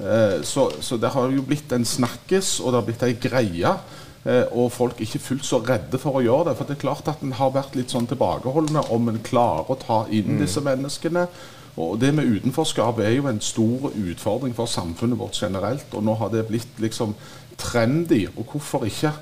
Eh, 0.00 0.38
så, 0.46 0.70
så 0.80 0.98
det 1.00 1.12
har 1.14 1.30
jo 1.30 1.44
blitt 1.46 1.72
en 1.76 1.84
snakkes, 1.86 2.58
og 2.62 2.72
det 2.72 2.80
har 2.80 2.88
blitt 2.88 3.04
ei 3.06 3.14
greie. 3.20 3.74
Eh, 4.24 4.44
og 4.52 4.72
folk 4.72 5.00
ikke 5.00 5.22
fullt 5.22 5.46
så 5.48 5.60
redde 5.64 6.00
for 6.02 6.18
å 6.18 6.24
gjøre 6.24 6.50
det. 6.50 6.56
For 6.58 6.68
det 6.68 6.76
er 6.76 6.84
klart 6.86 7.10
at 7.10 7.22
en 7.24 7.36
har 7.38 7.54
vært 7.54 7.76
litt 7.78 7.94
sånn 7.94 8.08
tilbakeholdne 8.10 8.86
om 8.94 9.12
en 9.12 9.20
klarer 9.24 9.70
å 9.70 9.78
ta 9.80 10.04
inn 10.10 10.40
disse 10.40 10.62
menneskene. 10.64 11.28
Og 11.76 11.98
Det 11.98 12.12
med 12.14 12.30
utenforskap 12.30 13.00
er 13.02 13.16
jo 13.16 13.26
en 13.26 13.40
stor 13.42 13.90
utfordring 13.90 14.54
for 14.54 14.70
samfunnet 14.70 15.18
vårt 15.18 15.40
generelt. 15.42 15.86
Og 15.94 16.04
nå 16.06 16.14
har 16.20 16.30
det 16.30 16.46
blitt 16.46 16.78
liksom 16.78 17.16
trendy, 17.58 18.26
og 18.36 18.52
hvorfor 18.52 18.86
ikke? 18.86 19.12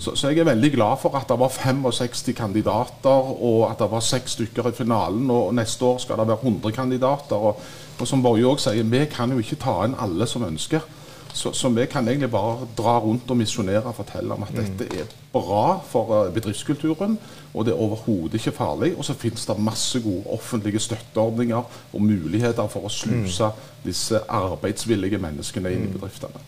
Så, 0.00 0.16
så 0.16 0.28
jeg 0.28 0.42
er 0.42 0.48
veldig 0.50 0.72
glad 0.74 0.98
for 1.00 1.14
at 1.16 1.28
det 1.30 1.38
var 1.38 1.52
65 1.54 2.34
kandidater, 2.36 3.28
og 3.42 3.70
at 3.70 3.78
det 3.78 3.90
var 3.90 4.02
seks 4.04 4.34
stykker 4.36 4.68
i 4.68 4.74
finalen. 4.76 5.30
Og 5.30 5.54
neste 5.54 5.84
år 5.84 5.98
skal 6.02 6.18
det 6.18 6.28
være 6.28 6.42
100 6.42 6.72
kandidater. 6.72 7.36
Og, 7.36 7.60
og 8.00 8.08
som 8.08 8.22
Borge 8.22 8.46
òg 8.46 8.60
sier, 8.62 8.82
vi 8.84 9.04
kan 9.10 9.32
jo 9.32 9.38
ikke 9.38 9.60
ta 9.62 9.78
inn 9.86 9.96
alle 9.98 10.26
som 10.26 10.44
ønsker. 10.44 10.84
Så, 11.32 11.52
så 11.52 11.68
vi 11.68 11.86
kan 11.86 12.08
egentlig 12.08 12.30
bare 12.30 12.66
dra 12.78 12.98
rundt 12.98 13.30
og 13.30 13.36
misjonere 13.36 13.84
og 13.90 13.94
fortelle 13.94 14.34
om 14.34 14.42
at 14.42 14.54
dette 14.56 14.88
er 15.00 15.10
bra 15.32 15.78
for 15.86 16.14
eh, 16.16 16.32
bedriftskulturen, 16.34 17.18
og 17.54 17.66
det 17.66 17.74
er 17.74 17.80
overhodet 17.80 18.34
ikke 18.40 18.56
farlig. 18.56 18.94
Og 18.96 19.04
så 19.04 19.14
finnes 19.14 19.46
det 19.46 19.58
masse 19.58 20.00
gode 20.02 20.24
offentlige 20.26 20.80
støtteordninger 20.80 21.62
og 21.92 22.02
muligheter 22.02 22.68
for 22.72 22.88
å 22.88 22.92
sluse 22.92 23.50
disse 23.84 24.20
arbeidsvillige 24.28 25.20
menneskene 25.22 25.72
inn 25.74 25.88
i 25.88 25.92
bedriftene. 25.92 26.42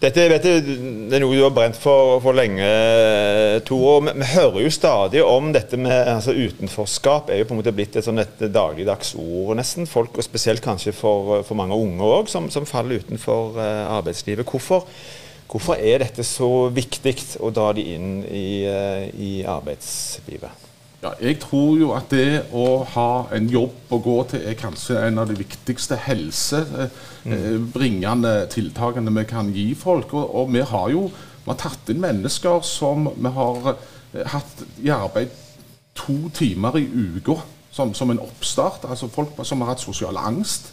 Dette 0.00 0.22
du, 0.40 0.70
det 1.10 1.18
er 1.18 1.20
noe 1.20 1.36
du 1.36 1.42
har 1.42 1.52
brent 1.52 1.76
for, 1.76 2.22
for 2.24 2.32
lenge, 2.32 2.64
Tore. 3.68 3.98
Vi, 4.06 4.14
vi 4.22 4.28
hører 4.30 4.62
jo 4.64 4.70
stadig 4.72 5.20
om 5.20 5.50
dette 5.52 5.76
med 5.76 5.92
altså 5.92 6.32
Utenforskap 6.32 7.28
er 7.28 7.42
jo 7.42 7.50
på 7.50 7.52
en 7.52 7.60
måte 7.60 7.74
blitt 7.76 7.98
et, 8.00 8.06
sånn 8.06 8.22
et 8.22 8.46
dagligdags 8.48 9.12
ord, 9.20 9.52
nesten. 9.60 9.84
Folk, 9.90 10.16
og 10.16 10.24
spesielt 10.24 10.64
kanskje 10.64 10.96
for, 10.96 11.42
for 11.44 11.60
mange 11.60 11.76
unge 11.76 12.08
òg, 12.16 12.32
som, 12.32 12.48
som 12.48 12.64
faller 12.68 13.04
utenfor 13.04 13.60
eh, 13.60 13.82
arbeidslivet. 13.98 14.48
Hvorfor, 14.48 14.88
hvorfor 15.52 15.76
er 15.76 16.00
dette 16.06 16.24
så 16.24 16.70
viktig 16.72 17.18
å 17.44 17.52
dra 17.52 17.68
de 17.76 17.84
inn 17.92 18.10
i, 18.24 18.48
eh, 18.72 19.06
i 19.12 19.32
arbeidslivet? 19.44 20.69
Ja, 21.00 21.14
jeg 21.16 21.38
tror 21.40 21.78
jo 21.80 21.94
at 21.96 22.10
det 22.12 22.52
å 22.52 22.84
ha 22.92 23.32
en 23.32 23.48
jobb 23.48 23.88
å 23.88 23.96
gå 24.04 24.20
til 24.28 24.44
er 24.44 24.52
kanskje 24.60 25.00
en 25.06 25.16
av 25.22 25.30
de 25.30 25.36
viktigste 25.38 25.96
helsebringende 25.96 28.32
tiltakene 28.52 29.08
vi 29.16 29.24
kan 29.30 29.48
gi 29.54 29.74
folk. 29.80 30.12
Og, 30.12 30.34
og 30.42 30.52
vi 30.52 30.60
har 30.60 30.90
jo 30.92 31.08
vi 31.40 31.48
har 31.48 31.56
tatt 31.56 31.88
inn 31.88 32.02
mennesker 32.02 32.60
som 32.68 33.08
vi 33.16 33.30
har 33.32 33.72
eh, 33.72 34.28
hatt 34.28 34.60
i 34.84 34.92
arbeid 34.92 35.32
to 35.96 36.28
timer 36.36 36.76
i 36.76 36.84
uka 36.84 37.32
som, 37.72 37.96
som 37.96 38.12
en 38.12 38.20
oppstart. 38.20 38.84
Altså 38.84 39.08
folk 39.08 39.32
som 39.48 39.64
har 39.64 39.72
hatt 39.72 39.80
sosial 39.80 40.20
angst. 40.20 40.68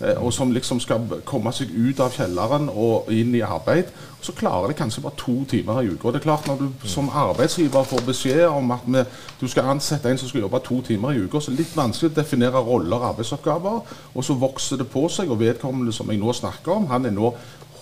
Eh, 0.00 0.22
Og 0.22 0.32
som 0.32 0.52
liksom 0.52 0.80
skal 0.80 1.06
komme 1.24 1.52
seg 1.52 1.70
ut 1.70 2.00
av 2.00 2.14
kjelleren 2.14 2.68
og 2.68 3.10
inn 3.12 3.34
i 3.34 3.42
arbeid. 3.44 3.92
Og 4.18 4.24
så 4.26 4.32
klarer 4.32 4.68
de 4.68 4.78
kanskje 4.78 5.02
bare 5.02 5.18
to 5.18 5.44
timer 5.44 5.82
i 5.82 5.92
uka. 5.92 6.10
Det 6.10 6.20
er 6.20 6.26
klart 6.28 6.46
Når 6.46 6.56
du 6.56 6.88
som 6.88 7.08
arbeidsgiver 7.08 7.84
får 7.84 8.06
beskjed 8.06 8.46
om 8.46 8.70
at 8.70 8.86
vi, 8.86 9.04
du 9.40 9.48
skal 9.48 9.70
ansette 9.74 10.10
en 10.10 10.18
som 10.18 10.28
skal 10.28 10.40
jobbe 10.40 10.60
to 10.64 10.80
timer 10.82 11.12
i 11.12 11.24
uka, 11.24 11.40
så 11.40 11.50
er 11.50 11.56
det 11.56 11.64
litt 11.64 11.76
vanskelig 11.76 12.10
å 12.10 12.20
definere 12.20 12.64
roller 12.64 12.96
og 12.96 13.08
arbeidsoppgaver. 13.12 13.80
Og 14.14 14.24
så 14.24 14.34
vokser 14.34 14.76
det 14.76 14.88
på 14.88 15.08
seg, 15.08 15.30
og 15.30 15.40
vedkommende 15.40 15.92
som 15.92 16.10
jeg 16.10 16.20
nå 16.20 16.32
snakker 16.32 16.72
om, 16.72 16.86
han 16.90 17.06
er 17.06 17.14
nå 17.16 17.34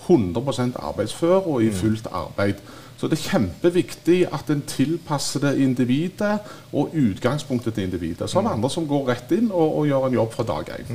100% 0.07 0.75
arbeidsfør 0.79 1.47
og 1.47 1.63
i 1.63 1.71
fullt 1.73 2.07
arbeid. 2.11 2.61
Så 2.97 3.09
det 3.11 3.17
er 3.19 3.29
kjempeviktig 3.29 4.19
at 4.33 4.49
en 4.49 4.61
tilpasser 4.67 5.43
det 5.43 5.57
individet 5.63 6.37
og 6.73 6.93
utgangspunktet 6.95 7.73
til 7.73 7.83
individet. 7.89 8.29
Så 8.29 8.39
er 8.39 8.47
det 8.47 8.53
andre 8.55 8.69
som 8.71 8.87
går 8.87 9.09
rett 9.09 9.31
inn 9.35 9.51
og, 9.51 9.79
og 9.79 9.87
gjør 9.89 10.07
en 10.07 10.19
jobb 10.21 10.33
fra 10.33 10.45
dag 10.47 10.71
én. 10.77 10.85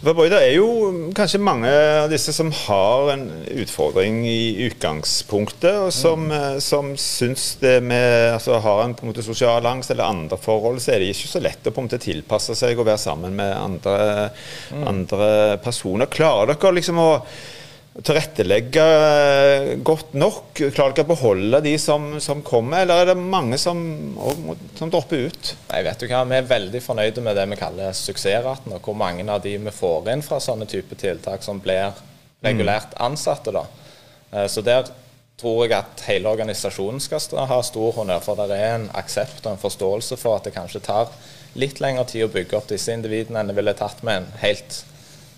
Boy, 0.00 0.30
er 0.32 0.54
jo 0.54 1.10
kanskje 1.16 1.42
mange 1.44 1.68
av 1.70 2.08
disse 2.12 2.32
som 2.32 2.48
har 2.64 3.10
en 3.12 3.26
utfordring 3.52 4.22
i 4.24 4.66
utgangspunktet, 4.70 5.76
og 5.86 5.92
som, 5.92 6.24
mm. 6.30 6.60
som 6.64 6.94
syns 6.96 7.52
det 7.60 7.76
med 7.84 8.32
altså 8.32 8.60
har 8.64 8.84
en 8.84 8.96
på 8.96 9.04
en 9.04 9.12
måte 9.12 9.24
sosial 9.26 9.66
angst 9.68 9.92
eller 9.92 10.08
andre 10.08 10.40
forhold, 10.40 10.80
så 10.80 10.94
er 10.94 11.02
det 11.02 11.12
ikke 11.12 11.32
så 11.34 11.44
lett 11.44 11.68
å 11.68 11.74
på 11.74 11.82
en 11.82 11.90
måte 11.90 12.00
tilpasse 12.00 12.56
seg 12.56 12.80
og 12.80 12.88
være 12.88 13.02
sammen 13.02 13.36
med 13.36 13.52
andre, 13.52 13.96
andre 14.72 15.30
personer. 15.64 16.08
Klarer 16.10 16.54
dere 16.54 16.76
liksom 16.80 17.00
å 17.04 17.10
tilrettelegge 18.06 18.84
godt 19.86 20.14
nok? 20.18 20.52
Klarer 20.74 20.94
dere 20.96 21.06
å 21.06 21.10
beholde 21.10 21.60
de 21.64 21.74
som, 21.80 22.12
som 22.22 22.42
kommer, 22.46 22.82
eller 22.82 23.02
er 23.02 23.10
det 23.12 23.16
mange 23.20 23.58
som, 23.60 23.80
som 24.78 24.92
dropper 24.92 25.26
ut? 25.28 25.52
Nei, 25.70 25.82
vet 25.86 26.00
du 26.00 26.06
hva, 26.10 26.22
Vi 26.28 26.38
er 26.38 26.48
veldig 26.50 26.82
fornøyde 26.84 27.24
med 27.24 27.36
det 27.38 27.48
vi 27.52 27.60
kaller 27.60 27.96
suksessraten, 27.96 28.76
og 28.76 28.86
hvor 28.86 28.96
mange 28.98 29.26
av 29.28 29.42
de 29.44 29.56
vi 29.58 29.74
får 29.74 30.10
inn 30.14 30.24
fra 30.26 30.40
sånne 30.42 30.68
type 30.70 30.98
tiltak 31.00 31.44
som 31.46 31.60
blir 31.62 31.92
regulært 32.44 32.96
ansatte. 32.96 33.52
da. 33.52 33.66
Eh, 34.32 34.46
Så 34.46 34.62
der 34.64 34.88
tror 35.40 35.64
jeg 35.64 35.72
at 35.72 36.04
hele 36.04 36.28
organisasjonen 36.28 37.00
skal 37.00 37.46
ha 37.48 37.62
stor 37.64 37.92
honnør, 37.96 38.20
for 38.24 38.36
det 38.36 38.56
er 38.56 38.74
en 38.74 38.90
aksept 38.94 39.46
og 39.46 39.54
en 39.54 39.62
forståelse 39.62 40.18
for 40.20 40.36
at 40.36 40.44
det 40.44 40.54
kanskje 40.54 40.82
tar 40.84 41.12
litt 41.58 41.80
lengre 41.80 42.04
tid 42.06 42.26
å 42.26 42.32
bygge 42.32 42.56
opp 42.58 42.68
disse 42.70 42.92
individene 42.92 43.40
enn 43.40 43.50
det 43.50 43.56
ville 43.56 43.74
tatt 43.74 44.04
med 44.06 44.20
en 44.20 44.28
helt 44.42 44.84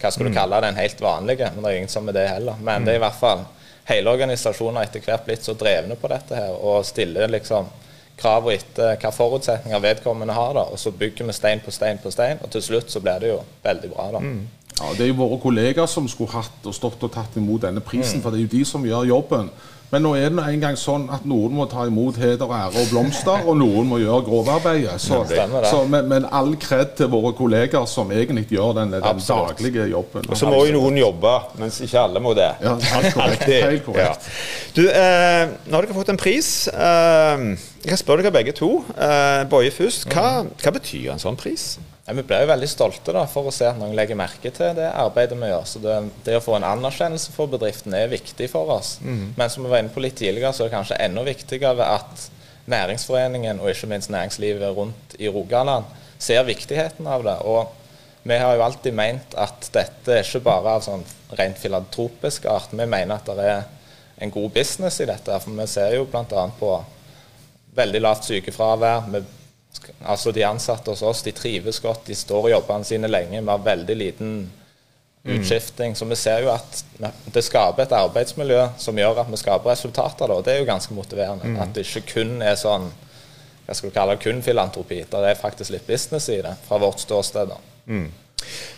hva 0.03 0.11
skal 0.11 0.27
du 0.29 0.35
kalle 0.35 0.61
den 0.65 0.79
helt 0.79 1.01
vanlige, 1.01 1.51
men 1.55 1.63
det 1.65 1.71
er 1.73 1.77
ingen 1.81 1.93
som 1.93 2.09
er 2.09 2.17
det 2.17 2.29
heller. 2.29 2.59
Men 2.61 2.85
det 2.85 2.95
er 2.95 3.01
i 3.01 3.05
hvert 3.05 3.21
fall 3.21 3.45
hele 3.89 4.11
organisasjonen 4.11 4.77
har 4.81 4.89
etter 4.89 5.01
hvert 5.07 5.25
blitt 5.27 5.47
så 5.47 5.55
drevne 5.59 5.97
på 5.99 6.11
dette 6.11 6.37
her, 6.39 6.51
og 6.59 6.85
stiller 6.87 7.31
liksom 7.31 7.71
krav 8.23 8.51
etter 8.53 8.97
hva 9.01 9.11
forutsetninger 9.15 9.81
vedkommende 9.83 10.35
har, 10.37 10.53
da, 10.55 10.67
og 10.71 10.79
så 10.79 10.93
bygger 10.95 11.27
vi 11.27 11.33
stein 11.35 11.63
på 11.65 11.73
stein 11.75 11.99
på 12.03 12.11
stein, 12.13 12.39
og 12.43 12.51
til 12.53 12.63
slutt 12.63 12.91
så 12.93 13.01
blir 13.03 13.23
det 13.23 13.33
jo 13.33 13.39
veldig 13.65 13.91
bra. 13.95 14.11
da. 14.13 14.21
Ja, 14.81 14.93
Det 14.97 15.05
er 15.05 15.09
jo 15.13 15.19
våre 15.19 15.39
kollegaer 15.41 15.87
som 15.87 16.07
skulle 16.09 16.33
hatt 16.33 16.67
og 16.67 16.75
stått 16.75 17.03
og 17.03 17.13
tatt 17.13 17.37
imot 17.37 17.63
denne 17.63 17.81
prisen, 17.81 18.23
for 18.23 18.31
det 18.31 18.41
er 18.41 18.47
jo 18.47 18.59
de 18.59 18.65
som 18.65 18.85
gjør 18.87 19.09
jobben. 19.09 19.51
Men 19.93 20.07
nå 20.07 20.15
er 20.17 20.31
det 20.33 20.43
en 20.49 20.63
gang 20.63 20.77
sånn 20.81 21.03
at 21.13 21.27
noen 21.29 21.53
må 21.53 21.67
ta 21.69 21.85
imot 21.85 22.17
heder, 22.17 22.47
og 22.47 22.55
ære 22.57 22.81
og 22.81 22.87
blomster, 22.95 23.43
og 23.45 23.59
noen 23.61 23.91
må 23.91 23.99
gjøre 24.01 24.23
grovarbeidet. 24.25 24.95
Så, 25.05 25.19
så, 25.69 25.83
men, 25.85 26.09
men 26.09 26.25
all 26.33 26.55
kred 26.61 26.95
til 26.97 27.11
våre 27.13 27.35
kolleger 27.37 27.85
som 27.91 28.09
egentlig 28.17 28.47
gjør 28.55 28.73
den, 28.81 28.95
den 28.97 29.21
daglige 29.27 29.91
jobben. 29.93 30.25
Og 30.33 30.41
så 30.41 30.49
må 30.49 30.63
jo 30.65 30.79
noen 30.79 30.97
jobbe, 31.03 31.35
mens 31.61 31.83
ikke 31.85 32.07
alle 32.07 32.25
må 32.25 32.33
det. 32.39 32.49
Ja, 32.65 32.73
helt 32.95 33.13
korrekt. 33.19 33.47
Helt 33.53 33.85
korrekt. 33.91 34.33
Ja. 34.33 34.73
Du, 34.79 34.83
eh, 34.89 35.53
nå 35.69 35.77
har 35.77 35.85
dere 35.85 36.01
fått 36.01 36.15
en 36.15 36.21
pris. 36.25 36.53
Eh, 36.73 37.47
jeg 37.85 37.93
kan 37.93 38.01
spørre 38.01 38.25
dere 38.25 38.33
begge 38.41 38.57
to. 38.57 38.79
Eh, 38.97 39.43
Boje 39.53 39.77
først. 39.77 40.09
Hva, 40.09 40.47
hva 40.63 40.73
betyr 40.81 41.13
en 41.13 41.21
sånn 41.21 41.37
pris? 41.37 41.75
Ja, 42.13 42.17
vi 42.19 42.27
blir 42.29 42.43
jo 42.45 42.49
veldig 42.51 42.67
stolte 42.69 43.13
da, 43.17 43.23
for 43.25 43.49
å 43.49 43.53
se 43.57 43.65
at 43.65 43.79
noen 43.81 43.95
legger 43.97 44.19
merke 44.21 44.51
til 44.53 44.75
det 44.77 44.91
arbeidet 44.91 45.39
vi 45.41 45.49
gjør. 45.49 45.63
Så 45.65 45.81
det, 45.81 45.95
det 46.27 46.35
å 46.37 46.43
få 46.45 46.59
en 46.59 46.67
anerkjennelse 46.69 47.33
for 47.33 47.49
bedriften 47.49 47.97
er 47.97 48.11
viktig 48.13 48.51
for 48.53 48.69
oss. 48.75 48.99
Men 49.41 49.49
som 49.49 49.65
vi 49.65 49.71
var 49.73 49.81
inne 49.81 49.95
på 49.95 50.03
litt 50.05 50.19
tidligere, 50.21 50.53
så 50.53 50.67
er 50.67 50.69
det 50.69 50.75
kanskje 50.77 50.99
enda 51.01 51.25
viktigere 51.25 51.87
at 51.89 52.27
Næringsforeningen 52.69 53.61
og 53.61 53.73
ikke 53.73 53.89
minst 53.91 54.11
næringslivet 54.13 54.77
rundt 54.77 55.17
i 55.19 55.29
Rogaland 55.33 55.89
ser 56.21 56.45
viktigheten 56.45 57.09
av 57.09 57.25
det. 57.25 57.39
Og 57.49 57.73
vi 58.23 58.37
har 58.39 58.55
jo 58.55 58.63
alltid 58.63 58.95
ment 58.95 59.35
at 59.35 59.71
dette 59.73 60.19
er 60.21 60.23
ikke 60.23 60.45
bare 60.45 60.77
av 60.77 60.85
sånn 60.85 61.03
rent 61.41 61.59
filantropisk 61.59 62.45
art. 62.47 62.77
Vi 62.77 62.85
mener 62.85 63.17
at 63.17 63.33
det 63.33 63.49
er 63.57 63.65
en 64.23 64.31
god 64.31 64.53
business 64.55 65.01
i 65.01 65.09
dette. 65.09 65.41
For 65.41 65.57
vi 65.57 65.67
ser 65.67 65.97
jo 65.97 66.05
bl.a. 66.13 66.45
på 66.61 66.77
veldig 67.75 68.05
lavt 68.05 68.29
sykefravær. 68.29 69.09
Vi 69.11 69.25
Altså 70.07 70.33
De 70.33 70.45
ansatte 70.47 70.91
hos 70.91 71.03
oss 71.03 71.23
de 71.23 71.33
trives 71.37 71.81
godt, 71.81 72.07
de 72.07 72.17
står 72.17 72.49
i 72.49 72.53
jobbene 72.57 72.85
sine 72.85 73.11
lenge. 73.11 73.41
Vi 73.41 73.49
har 73.49 73.65
veldig 73.65 73.97
liten 73.97 74.35
utskifting. 75.25 75.97
Så 75.97 76.05
vi 76.05 76.17
ser 76.19 76.43
jo 76.43 76.51
at 76.55 76.83
det 77.33 77.45
skaper 77.47 77.85
et 77.85 77.95
arbeidsmiljø 77.95 78.67
som 78.79 78.99
gjør 78.99 79.23
at 79.23 79.31
vi 79.31 79.39
skaper 79.41 79.71
resultater. 79.71 80.29
Da. 80.29 80.41
Det 80.43 80.55
er 80.55 80.63
jo 80.63 80.71
ganske 80.73 80.95
motiverende. 80.97 81.55
At 81.63 81.75
det 81.75 81.87
ikke 81.87 82.07
kun 82.15 82.43
er 82.43 82.59
sånn 82.59 82.91
hva 83.63 83.77
skal 83.79 83.93
du 83.93 83.95
kalle 83.95 84.17
det, 84.17 84.25
kun 84.25 84.43
filantropi. 84.43 85.05
Det 85.09 85.21
er 85.23 85.39
faktisk 85.39 85.71
litt 85.71 85.87
business 85.87 86.27
i 86.29 86.41
det, 86.43 86.57
fra 86.67 86.81
vårt 86.83 86.99
ståsted. 87.01 87.53
da. 87.53 87.61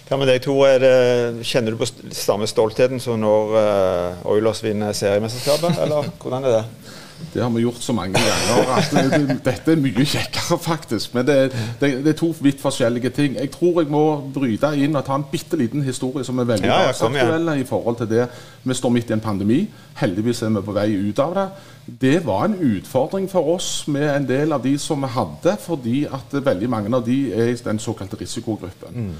Hva 0.05 0.19
med 0.21 0.29
deg, 0.29 0.43
Tore? 0.45 0.75
Er 0.77 1.39
kjenner 1.41 1.73
du 1.73 1.81
på 1.81 1.89
samme 2.13 2.47
stoltheten 2.47 3.01
som 3.01 3.17
når 3.23 3.55
uh, 3.57 4.27
Oilers 4.35 4.61
vinner 4.63 4.93
seriemesterskapet, 4.93 5.81
eller 5.81 6.11
hvordan 6.21 6.45
er 6.45 6.59
det? 6.59 6.94
Det 7.35 7.43
har 7.43 7.51
vi 7.51 7.61
gjort 7.63 7.83
så 7.83 7.93
mange 7.93 8.19
ganger 8.19 8.71
at 8.75 8.91
det, 8.91 9.05
det, 9.29 9.37
dette 9.45 9.73
er 9.73 9.79
mye 9.81 10.05
kjekkere, 10.07 10.59
faktisk. 10.59 11.15
Men 11.15 11.27
det, 11.27 11.37
det, 11.81 11.91
det 12.05 12.13
er 12.13 12.19
to 12.19 12.31
vidt 12.41 12.61
forskjellige 12.63 13.11
ting. 13.15 13.37
Jeg 13.39 13.51
tror 13.55 13.81
jeg 13.83 13.91
må 13.91 14.03
bryte 14.35 14.71
inn 14.79 14.97
og 14.99 15.05
ta 15.07 15.19
en 15.19 15.27
bitte 15.31 15.59
liten 15.59 15.83
historie 15.87 16.27
som 16.27 16.39
er 16.43 16.49
veldig 16.51 16.69
Ja, 16.69 16.81
ja, 16.89 16.97
kom 16.99 17.15
i 17.55 17.69
forhold 17.69 17.97
til 18.03 18.11
det. 18.11 18.27
Vi 18.65 18.75
står 18.75 18.95
midt 18.97 19.11
i 19.11 19.17
en 19.17 19.23
pandemi. 19.25 19.61
Heldigvis 20.01 20.43
er 20.43 20.55
vi 20.57 20.65
på 20.67 20.75
vei 20.75 20.89
ut 20.95 21.23
av 21.23 21.39
det. 21.39 21.47
Det 22.01 22.19
var 22.27 22.45
en 22.49 22.59
utfordring 22.59 23.31
for 23.31 23.55
oss 23.55 23.71
med 23.89 24.09
en 24.17 24.29
del 24.29 24.53
av 24.53 24.63
de 24.65 24.75
som 24.79 25.03
vi 25.03 25.13
hadde, 25.15 25.57
fordi 25.61 26.05
at 26.07 26.35
veldig 26.45 26.71
mange 26.71 26.97
av 26.97 27.07
de 27.07 27.19
er 27.33 27.53
i 27.53 27.57
den 27.65 27.79
såkalte 27.79 28.21
risikogruppen. 28.21 29.15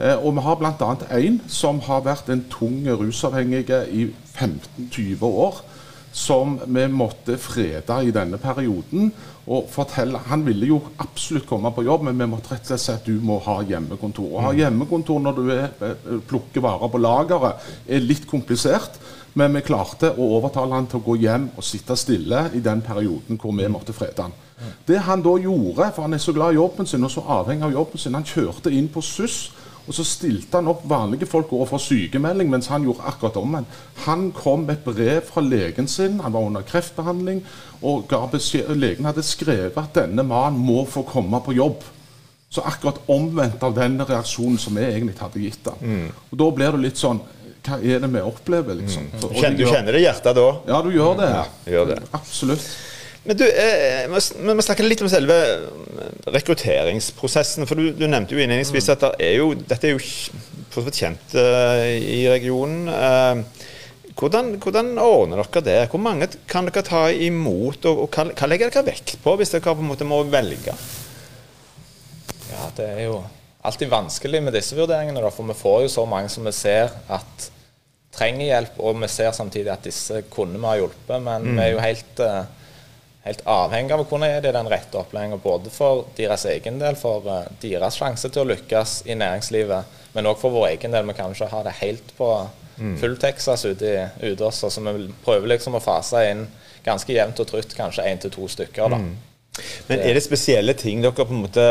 Eh, 0.00 0.16
og 0.24 0.34
vi 0.36 0.40
har 0.40 0.54
bl.a. 0.60 0.94
en 1.18 1.40
som 1.48 1.80
har 1.84 2.04
vært 2.06 2.30
en 2.32 2.44
tung 2.50 2.86
rusavhengig 2.88 3.68
i 3.90 4.06
15-20 4.36 5.24
år. 5.24 5.62
Som 6.12 6.56
vi 6.66 6.86
måtte 6.90 7.36
frede 7.38 8.00
i 8.06 8.10
denne 8.14 8.38
perioden. 8.38 9.12
og 9.50 9.66
fortelle, 9.70 10.18
Han 10.18 10.46
ville 10.46 10.66
jo 10.66 10.80
absolutt 10.98 11.46
komme 11.46 11.72
på 11.74 11.82
jobb, 11.82 12.02
men 12.02 12.18
vi 12.18 12.26
måtte 12.26 12.52
rett 12.52 12.60
og 12.60 12.66
slett 12.66 12.80
si 12.80 12.92
at 12.92 13.06
du 13.06 13.20
må 13.20 13.38
ha 13.42 13.62
hjemmekontor. 13.62 14.28
Å 14.36 14.42
ha 14.44 14.52
hjemmekontor 14.52 15.20
når 15.20 15.34
du 15.34 15.50
er, 15.50 15.70
eh, 15.80 16.20
plukker 16.28 16.60
varer 16.60 16.88
på 16.88 16.98
lageret, 16.98 17.54
er 17.88 18.00
litt 18.00 18.26
komplisert. 18.26 19.00
Men 19.34 19.52
vi 19.54 19.60
klarte 19.60 20.10
å 20.16 20.28
overtale 20.36 20.74
han 20.74 20.86
til 20.86 21.00
å 21.00 21.04
gå 21.04 21.16
hjem 21.22 21.50
og 21.56 21.64
sitte 21.64 21.96
stille 21.96 22.50
i 22.54 22.60
den 22.60 22.82
perioden 22.82 23.38
hvor 23.38 23.54
vi 23.56 23.68
måtte 23.68 23.94
frede 23.94 24.22
han. 24.22 24.32
Det 24.86 24.98
han 25.06 25.22
da 25.22 25.36
gjorde, 25.40 25.92
for 25.94 26.02
han 26.02 26.14
er 26.14 26.18
så 26.22 26.34
glad 26.36 26.52
i 26.52 26.58
jobben 26.58 26.86
sin 26.86 27.04
og 27.04 27.10
så 27.10 27.22
avhengig 27.38 27.68
av 27.68 27.72
jobben 27.72 27.98
sin, 27.98 28.14
han 28.14 28.24
kjørte 28.24 28.72
inn 28.74 28.88
på 28.92 29.02
SUS. 29.02 29.52
Og 29.90 29.94
så 29.96 30.04
stilte 30.06 30.54
han 30.54 30.68
opp 30.70 30.84
vanlige 30.86 31.26
folk 31.26 31.50
overfor 31.50 31.80
sykemelding, 31.82 32.46
mens 32.52 32.68
han 32.70 32.84
gjorde 32.86 33.02
akkurat 33.10 33.38
omvendt. 33.40 33.78
Han 34.04 34.28
kom 34.36 34.62
med 34.68 34.76
et 34.76 34.84
brev 34.86 35.24
fra 35.26 35.42
legen 35.42 35.88
sin, 35.90 36.20
han 36.22 36.30
var 36.36 36.46
under 36.46 36.62
kreftbehandling, 36.62 37.40
og 37.82 38.12
legen 38.78 39.08
hadde 39.08 39.24
skrevet 39.26 39.80
at 39.82 39.96
denne 39.98 40.22
mannen 40.22 40.62
må 40.62 40.84
få 40.86 41.02
komme 41.08 41.40
på 41.42 41.56
jobb. 41.58 41.82
Så 42.50 42.62
akkurat 42.66 43.02
omvendt 43.10 43.62
av 43.66 43.74
den 43.74 43.98
reaksjonen 43.98 44.58
som 44.62 44.78
vi 44.78 44.86
egentlig 44.86 45.18
hadde 45.18 45.42
gitt 45.42 45.66
ham. 45.66 45.82
Mm. 45.82 46.06
Og 46.30 46.38
Da 46.38 46.50
blir 46.54 46.72
det 46.76 46.84
litt 46.86 46.98
sånn 46.98 47.20
Hva 47.60 47.76
er 47.84 48.00
det 48.00 48.08
vi 48.08 48.20
opplever, 48.24 48.74
liksom? 48.78 49.02
Mm. 49.10 49.18
For- 49.20 49.34
og 49.34 49.42
Kjenner, 49.42 49.58
du 49.58 49.66
kjenner 49.68 49.92
det 49.92 50.00
i 50.00 50.04
hjertet 50.06 50.38
da? 50.38 50.46
Ja, 50.70 50.78
du 50.82 50.90
gjør 50.94 51.18
det. 51.18 51.28
Ja, 51.34 51.42
gjør 51.74 51.90
det. 51.90 51.98
Absolutt. 52.16 52.70
Men 53.24 53.36
du, 53.36 53.44
eh, 53.44 54.06
vi 54.08 54.54
må- 54.54 54.62
snakke 54.64 54.84
litt 54.86 55.02
om 55.04 55.08
selve 55.12 55.34
eh, 55.36 56.30
rekrutteringsprosessen. 56.32 57.66
For 57.68 57.76
du, 57.76 57.90
du 57.92 58.06
nevnte 58.08 58.32
jo 58.36 58.40
innledningsvis 58.40 58.88
at 58.94 59.00
det 59.04 59.10
er 59.26 59.34
jo, 59.42 59.50
dette 59.54 59.90
er 59.90 59.96
jo 59.96 60.00
for 60.70 60.80
så 60.80 60.86
vidt 60.86 61.00
kjent 61.02 61.34
eh, 61.36 61.98
i 62.00 62.20
regionen. 62.32 62.88
Eh, 62.88 63.42
hvordan, 64.20 64.54
hvordan 64.60 64.94
ordner 65.00 65.42
dere 65.44 65.62
det? 65.66 65.76
Hvor 65.92 66.00
mange 66.02 66.28
kan 66.50 66.66
dere 66.68 66.82
ta 66.86 67.02
imot, 67.12 67.84
og, 67.88 68.06
og 68.06 68.10
hva, 68.16 68.26
hva 68.36 68.48
legger 68.50 68.72
dere 68.72 68.86
vekt 68.88 69.18
på 69.24 69.36
hvis 69.40 69.52
dere 69.54 69.62
på 69.68 69.84
en 69.84 69.90
måte 69.92 70.08
må 70.08 70.22
velge? 70.32 70.74
Ja, 72.50 72.66
det 72.76 72.88
er 72.96 73.04
jo 73.06 73.20
alltid 73.64 73.90
vanskelig 73.92 74.40
med 74.42 74.56
disse 74.56 74.76
vurderingene, 74.78 75.20
da, 75.22 75.30
for 75.32 75.44
vi 75.48 75.56
får 75.60 75.82
jo 75.84 75.92
så 75.92 76.06
mange 76.08 76.30
som 76.32 76.46
vi 76.48 76.52
ser 76.56 76.88
at 77.12 77.50
trenger 78.16 78.48
hjelp, 78.48 78.78
og 78.82 78.96
vi 79.04 79.08
ser 79.12 79.30
samtidig 79.36 79.70
at 79.72 79.84
disse 79.86 80.22
kunne 80.32 80.56
vi 80.58 80.66
ha 80.66 80.78
hjulpet, 80.80 81.20
men 81.22 81.44
Mm. 81.44 81.52
vi 81.56 81.62
er 81.66 81.70
jo 81.76 81.82
helt, 81.84 82.22
helt 83.24 83.42
avhengig 83.44 83.92
av 83.92 84.04
å 84.04 84.08
kunne 84.08 84.30
gi 84.30 84.40
dem 84.44 84.56
den 84.56 84.70
rette 84.72 84.96
opplæringa, 85.00 85.36
både 85.42 85.72
for 85.72 86.06
deres 86.16 86.46
egen 86.48 86.78
del, 86.80 86.96
for 86.96 87.26
eh, 87.28 87.50
deres 87.62 87.98
sjanse 88.00 88.30
til 88.32 88.44
å 88.44 88.50
lykkes 88.52 89.02
i 89.10 89.18
næringslivet, 89.18 89.98
men 90.14 90.30
òg 90.30 90.40
for 90.40 90.54
vår 90.54 90.70
egen 90.72 90.96
del. 90.96 91.06
Vi 91.10 91.18
kan 91.18 91.34
ikke 91.34 91.52
ha 91.52 91.62
det 91.66 91.78
helt 91.82 92.16
på 92.16 92.32
Mm. 92.80 92.96
full 92.96 93.16
Texas 93.20 93.64
ute, 93.64 94.08
ute 94.22 94.44
også, 94.44 94.70
så 94.70 94.80
vi 94.80 95.10
prøver 95.24 95.52
liksom 95.52 95.76
å 95.76 95.82
fase 95.84 96.22
inn 96.30 96.46
ganske 96.84 97.12
jevnt 97.12 97.42
og 97.42 97.50
trutt, 97.50 97.74
kanskje 97.76 98.06
én 98.08 98.20
til 98.22 98.32
to 98.32 98.48
stykker. 98.48 98.88
da. 98.88 98.96
Mm. 98.96 99.16
Men 99.88 100.00
er 100.00 100.16
det 100.16 100.22
spesielle 100.24 100.72
ting 100.78 101.02
dere 101.02 101.12
på 101.12 101.28
en 101.28 101.42
måte 101.42 101.66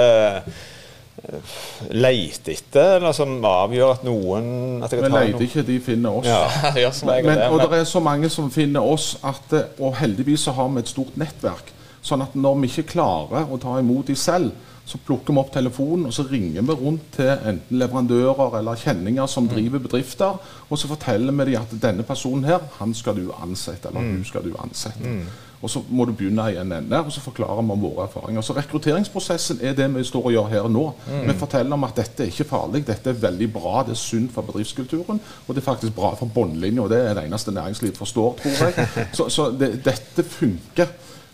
leter 1.90 2.54
etter, 2.54 2.96
eller 2.98 3.16
som 3.16 3.34
avgjør 3.46 3.94
at 3.96 4.06
noen 4.08 4.84
at 4.86 4.94
jeg 4.94 5.04
Vi 5.04 5.12
leter 5.14 5.46
ikke, 5.46 5.66
de 5.68 5.80
finner 5.84 6.20
oss. 6.22 6.30
Ja. 6.30 6.92
Men, 7.06 7.26
men, 7.26 7.42
og 7.50 7.62
det 7.62 7.80
er 7.80 7.88
så 7.88 8.02
mange 8.04 8.30
som 8.32 8.50
finner 8.52 8.86
oss, 8.86 9.14
at, 9.26 9.54
eh, 9.56 9.68
og 9.80 9.98
heldigvis 10.00 10.48
så 10.48 10.54
har 10.58 10.70
vi 10.74 10.84
et 10.84 10.92
stort 10.92 11.16
nettverk. 11.20 11.72
Sånn 12.06 12.24
at 12.24 12.36
når 12.38 12.60
vi 12.62 12.70
ikke 12.72 12.94
klarer 12.96 13.50
å 13.52 13.58
ta 13.62 13.76
imot 13.82 14.08
de 14.08 14.16
selv, 14.20 14.54
så 14.90 14.98
plukker 15.06 15.36
vi 15.36 15.42
opp 15.44 15.52
telefonen 15.54 16.08
og 16.10 16.14
så 16.16 16.24
ringer 16.32 16.64
vi 16.66 16.76
rundt 16.80 17.12
til 17.14 17.30
enten 17.30 17.78
leverandører 17.78 18.58
eller 18.60 18.80
kjenninger 18.82 19.28
som 19.30 19.48
driver 19.52 19.80
bedrifter, 19.84 20.40
og 20.70 20.78
så 20.82 20.90
forteller 20.90 21.36
vi 21.38 21.52
dem 21.52 21.62
at 21.62 21.76
denne 21.84 22.04
personen 22.08 22.48
her, 22.50 22.66
han 22.80 22.94
skal 22.98 23.16
du 23.20 23.30
ansette, 23.44 23.88
eller 23.92 24.02
Mm. 24.02 24.16
hun 24.16 24.26
skal 24.26 24.44
du 24.44 24.56
ansette. 24.64 25.06
Mm. 25.06 25.28
Og 25.62 25.70
så 25.70 25.82
må 25.92 26.06
du 26.08 26.14
begynne 26.16 26.46
i 26.54 26.56
en 26.56 26.72
ende, 26.72 27.00
og 27.04 27.12
så 27.12 27.20
forklarer 27.20 27.62
vi 27.62 27.72
om 27.76 27.82
våre 27.84 28.06
erfaringer. 28.08 28.42
Så 28.42 28.54
rekrutteringsprosessen 28.56 29.60
er 29.62 29.74
det 29.76 29.90
vi 29.96 30.04
står 30.08 30.26
og 30.30 30.32
gjør 30.32 30.48
her 30.54 30.70
nå. 30.72 30.86
Mm. 31.10 31.28
Vi 31.28 31.36
forteller 31.42 31.74
om 31.76 31.84
at 31.84 31.98
dette 32.00 32.24
er 32.24 32.32
ikke 32.32 32.48
farlig, 32.48 32.86
dette 32.88 33.10
er 33.12 33.20
veldig 33.20 33.50
bra, 33.54 33.84
det 33.84 33.92
er 33.92 34.00
sunt 34.00 34.32
for 34.34 34.42
bedriftskulturen, 34.48 35.20
og 35.48 35.56
det 35.56 35.62
er 35.62 35.66
faktisk 35.68 35.94
bra 35.96 36.14
for 36.16 36.32
bunnlinja, 36.34 36.82
og 36.82 36.90
det 36.94 37.02
er 37.10 37.14
det 37.20 37.26
eneste 37.28 37.52
næringslivet 37.52 37.98
forstår, 38.00 38.40
tror 38.42 38.66
jeg. 38.66 38.88
Så, 39.20 39.30
så 39.30 39.50
det, 39.52 39.74
dette 39.86 40.24
funker. 40.24 40.88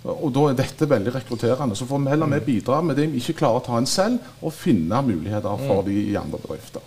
Og 0.05 0.29
da 0.33 0.41
er 0.51 0.57
dette 0.59 0.85
veldig 0.89 1.13
rekrutterende. 1.15 1.75
Så 1.75 1.87
får 1.89 2.03
vi 2.03 2.11
heller 2.13 2.29
med 2.29 2.45
bidra 2.45 2.81
med 2.85 2.95
det 2.99 3.07
vi 3.11 3.17
ikke 3.23 3.39
klarer 3.39 3.61
å 3.61 3.65
ta 3.65 3.77
en 3.79 3.87
selv, 3.89 4.19
og 4.41 4.53
finne 4.53 5.01
muligheter 5.01 5.57
for 5.67 5.81
Mm. 5.81 5.85
de 5.85 5.95
i 6.11 6.15
andre 6.15 6.37
bedrifter. 6.37 6.81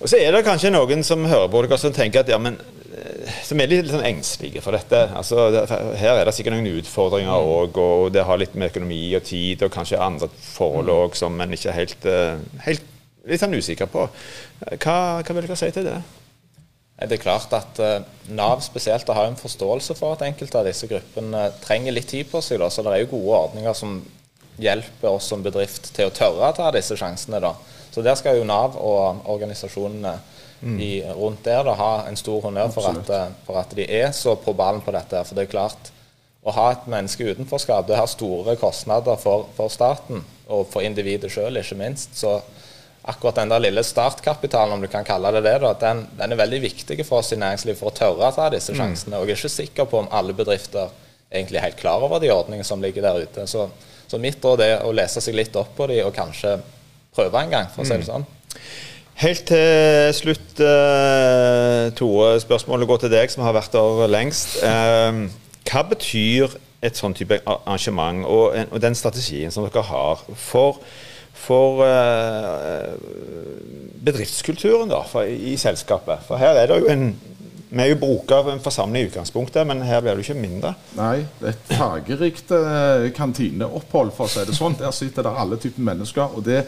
Og 0.00 0.08
så 0.08 0.16
er 0.20 0.32
det 0.32 0.44
kanskje 0.44 0.70
noen 0.72 1.02
som 1.04 1.24
hører 1.24 1.48
på 1.48 1.62
dere 1.66 1.78
som 1.78 1.92
tenker 1.92 2.20
at 2.20 2.28
ja, 2.28 2.38
men 2.38 2.56
eh, 2.96 3.30
som 3.44 3.60
er 3.60 3.66
litt, 3.68 3.88
sånn 3.88 4.04
engstelige 4.04 4.62
for 4.62 4.72
dette. 4.72 5.08
Altså, 5.16 5.50
her 5.96 6.16
er 6.20 6.24
det 6.24 6.34
sikkert 6.34 6.56
noen 6.56 6.80
utfordringer 6.80 7.32
òg, 7.32 7.76
og 7.76 8.12
det 8.12 8.24
har 8.24 8.36
litt 8.38 8.54
med 8.54 8.70
økonomi 8.70 9.14
og 9.16 9.22
tid 9.24 9.62
og 9.62 9.72
kanskje 9.72 10.00
andre 10.00 10.28
forhold 10.28 10.88
òg 10.88 11.16
som 11.16 11.40
en 11.40 11.52
ikke 11.52 11.68
er 11.72 11.80
helt, 11.80 12.06
eh, 12.06 12.36
helt 12.66 12.82
litt 13.26 13.40
sånn 13.40 13.56
usikker 13.56 13.86
på. 13.86 14.08
Hva, 14.80 15.22
hva 15.22 15.34
vil 15.34 15.46
dere 15.46 15.56
si 15.56 15.70
til 15.70 15.84
det? 15.84 16.00
Det 16.96 17.18
er 17.18 17.20
klart 17.20 17.52
at 17.52 17.78
eh, 17.82 18.04
Nav 18.32 18.62
spesielt 18.64 19.08
har 19.08 19.26
en 19.28 19.36
forståelse 19.36 19.94
for 19.98 20.16
at 20.16 20.24
enkelte 20.24 20.60
av 20.60 20.68
disse 20.68 20.88
gruppene 20.88 21.50
trenger 21.64 21.92
litt 21.92 22.08
tid 22.08 22.30
på 22.30 22.40
seg. 22.40 22.62
Da. 22.62 22.70
Så 22.72 22.84
det 22.84 22.94
er 22.94 23.02
jo 23.04 23.12
gode 23.18 23.40
ordninger 23.42 23.76
som 23.76 23.98
hjelper 24.56 25.10
oss 25.10 25.28
som 25.28 25.42
bedrift 25.44 25.90
til 25.92 26.08
å 26.08 26.14
tørre 26.16 26.48
å 26.48 26.56
ta 26.56 26.70
disse 26.72 26.96
sjansene. 26.96 27.42
Da. 27.44 27.52
Så 27.92 28.04
der 28.04 28.16
skal 28.16 28.38
jo 28.40 28.48
Nav 28.48 28.78
og 28.80 29.28
organisasjonene 29.28 30.16
Mm. 30.62 30.80
i, 30.80 31.02
rundt 31.12 31.44
der 31.44 31.64
da, 31.64 31.74
ha 31.76 31.90
en 32.08 32.16
stor 32.16 32.40
honnør 32.46 32.70
for 32.72 32.88
at, 32.88 33.10
eh, 33.12 33.32
for 33.46 33.58
at 33.60 33.74
de 33.76 33.84
er 33.84 34.08
så 34.16 34.36
på 34.40 34.54
ballen 34.56 34.80
på 34.80 34.94
dette. 34.94 35.20
For 35.24 35.36
det 35.36 35.46
er 35.46 35.52
klart, 35.52 35.90
å 36.46 36.54
ha 36.54 36.70
et 36.72 36.86
menneske 36.88 37.26
utenforskap 37.26 37.88
det 37.88 37.98
har 37.98 38.08
store 38.08 38.56
kostnader 38.56 39.18
for, 39.20 39.48
for 39.56 39.68
staten 39.72 40.24
og 40.48 40.68
for 40.70 40.86
individet 40.86 41.30
sjøl, 41.34 41.58
ikke 41.58 41.78
minst. 41.78 42.14
Så 42.16 42.38
akkurat 43.06 43.34
den 43.38 43.48
der 43.52 43.60
lille 43.62 43.82
startkapitalen, 43.86 44.72
om 44.74 44.80
du 44.82 44.88
kan 44.88 45.04
kalle 45.06 45.30
det 45.36 45.42
det, 45.46 45.60
da, 45.62 45.72
den, 45.80 46.06
den 46.18 46.32
er 46.32 46.36
veldig 46.40 46.60
viktig 46.62 47.04
for 47.06 47.18
oss 47.22 47.32
i 47.32 47.36
næringslivet 47.38 47.78
for 47.78 47.90
å 47.92 47.94
tørre 47.94 48.28
å 48.30 48.34
ta 48.34 48.48
disse 48.50 48.72
Mm. 48.72 48.78
sjansene. 48.80 49.16
Og 49.20 49.28
jeg 49.28 49.36
er 49.36 49.42
ikke 49.44 49.54
sikker 49.56 49.84
på 49.90 49.98
om 49.98 50.08
alle 50.10 50.32
bedrifter 50.34 50.88
egentlig 51.32 51.58
er 51.58 51.66
helt 51.68 51.76
klar 51.80 52.02
over 52.02 52.18
de 52.20 52.30
ordningene 52.34 52.64
som 52.66 52.82
ligger 52.82 53.02
der 53.02 53.22
ute. 53.22 53.46
Så, 53.46 53.68
så 54.08 54.18
mitt 54.18 54.42
råd 54.44 54.60
er 54.60 54.82
å 54.86 54.92
lese 54.94 55.20
seg 55.20 55.34
litt 55.34 55.54
opp 55.56 55.76
på 55.76 55.86
de 55.90 56.00
og 56.04 56.14
kanskje 56.14 56.58
prøve 57.14 57.40
en 57.44 57.50
gang, 57.50 57.66
for 57.74 57.82
å 57.82 57.86
si 57.86 57.92
det 57.94 58.02
Mm. 58.06 58.10
sånn. 58.10 58.26
Helt 59.16 59.46
til 59.48 60.12
slutt, 60.12 60.60
eh, 60.60 61.90
Tore. 61.96 62.36
Spørsmålet 62.42 62.88
går 62.88 62.98
til 63.04 63.10
deg, 63.14 63.30
som 63.32 63.44
har 63.46 63.54
vært 63.56 63.72
der 63.72 64.08
lengst. 64.12 64.58
Eh, 64.62 65.28
hva 65.70 65.82
betyr 65.88 66.56
et 66.82 66.94
sånn 66.98 67.14
type 67.16 67.38
arrangement 67.46 68.24
og 68.28 68.80
den 68.80 68.94
strategien 68.94 69.50
som 69.50 69.64
dere 69.66 69.82
har 69.88 70.20
for, 70.36 70.76
for 71.36 71.84
eh, 71.84 72.96
bedriftskulturen 74.06 74.90
da, 74.90 75.02
for, 75.08 75.26
i 75.26 75.56
selskapet? 75.60 76.24
For 76.26 76.40
her 76.40 76.58
er 76.58 76.70
det 76.70 76.82
jo 76.82 76.92
en 76.92 77.08
Vi 77.66 77.82
er 77.82 77.88
jo 77.90 77.96
bruker 77.98 78.38
av 78.38 78.48
en 78.52 78.60
forsamling 78.62 79.02
i 79.02 79.08
utgangspunktet, 79.08 79.66
men 79.66 79.80
her 79.82 79.98
blir 80.00 80.14
det 80.14 80.22
ikke 80.22 80.38
mindre. 80.38 80.70
Nei, 80.96 81.24
det 81.40 81.48
er 81.48 81.56
et 81.56 81.72
fargerikt 81.74 82.52
eh, 82.54 83.08
kantineopphold, 83.16 84.12
for 84.14 84.28
å 84.28 84.32
si 84.32 84.44
det 84.46 84.54
sånn. 84.56 84.76
Der 84.78 84.94
sitter 84.94 85.26
det 85.26 85.32
alle 85.34 85.58
typer 85.60 85.82
mennesker. 85.88 86.38
Det, 86.46 86.60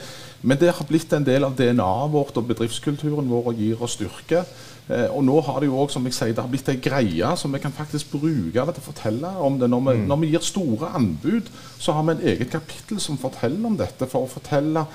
men 0.42 0.59
det 0.59 0.72
har 0.74 0.88
blitt 0.90 1.14
en 1.14 1.24
del 1.24 1.46
av 1.46 1.54
DNA-et 1.57 2.12
vårt 2.12 2.42
og 2.42 2.50
bedriftskulturen 2.50 3.31
vår 3.31 3.52
og 3.52 3.62
gir 3.62 3.87
oss 3.87 3.94
styrke. 3.94 4.42
Eh, 4.88 5.07
og 5.12 5.20
nå 5.24 5.37
har 5.44 5.61
det 5.61 5.68
jo 5.68 5.77
også, 5.83 5.98
som 5.98 6.07
jeg 6.09 6.16
sier, 6.16 6.33
det 6.33 6.40
har 6.40 6.51
blitt 6.51 6.70
ei 6.72 6.79
greie 6.81 7.33
som 7.37 7.53
vi 7.53 7.61
kan 7.61 7.74
faktisk 7.74 8.14
bruke 8.14 8.64
til 8.72 8.81
å 8.81 8.87
fortelle 8.87 9.33
om 9.44 9.59
det. 9.61 9.68
Når 9.68 9.85
vi, 9.85 9.96
når 10.09 10.22
vi 10.22 10.31
gir 10.33 10.44
store 10.46 10.92
anbud, 10.96 11.51
så 11.79 11.94
har 11.96 12.07
vi 12.07 12.16
en 12.16 12.27
eget 12.33 12.51
kapittel 12.55 13.01
som 13.03 13.20
forteller 13.20 13.68
om 13.68 13.77
dette, 13.79 14.09
for 14.09 14.24
å 14.24 14.33
fortelle 14.33 14.87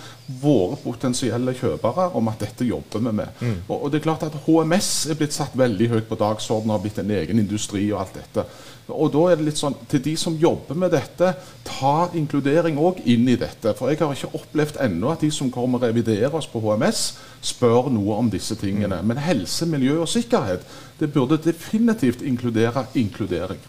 våre 0.41 0.79
potensielle 0.81 1.53
kjøpere 1.57 2.09
om 2.17 2.31
at 2.31 2.41
dette 2.41 2.67
jobber 2.67 3.05
vi 3.05 3.15
med. 3.21 3.41
Mm. 3.41 3.57
Og, 3.67 3.77
og 3.77 3.91
det 3.91 4.01
er 4.01 4.07
klart 4.09 4.27
at 4.27 4.37
HMS 4.47 4.91
er 5.11 5.19
blitt 5.19 5.35
satt 5.35 5.57
veldig 5.59 5.91
høyt 5.93 6.09
på 6.09 6.19
dagsordenen 6.19 6.73
har 6.73 6.83
blitt 6.83 7.01
en 7.03 7.17
egen 7.21 7.43
industri 7.43 7.85
og 7.91 8.03
alt 8.03 8.21
dette. 8.21 8.47
Og 8.91 9.13
da 9.13 9.21
er 9.31 9.39
det 9.39 9.45
litt 9.47 9.59
sånn 9.59 9.75
til 9.87 10.01
de 10.03 10.13
som 10.19 10.35
jobber 10.35 10.75
med 10.75 10.91
dette, 10.91 11.29
ta 11.63 12.09
inkludering 12.19 12.75
òg 12.81 12.99
inn 13.07 13.29
i 13.31 13.37
dette. 13.39 13.71
For 13.77 13.91
jeg 13.91 14.01
har 14.01 14.11
ikke 14.11 14.33
opplevd 14.35 14.81
ennå 14.83 15.13
at 15.13 15.23
de 15.23 15.29
som 15.31 15.51
kommer 15.53 15.79
og 15.79 15.87
reviderer 15.87 16.35
oss 16.35 16.49
på 16.51 16.59
HMS, 16.65 17.03
spør 17.43 17.89
noe 17.93 18.17
om 18.19 18.31
disse 18.31 18.57
tingene. 18.59 18.99
Men 19.07 19.21
helse, 19.23 19.67
miljø 19.69 19.82
og 19.91 20.07
sikkerhet, 20.09 20.65
det 20.99 21.13
burde 21.13 21.37
definitivt 21.37 22.21
inkludere 22.21 22.85
inkludering. 22.95 23.59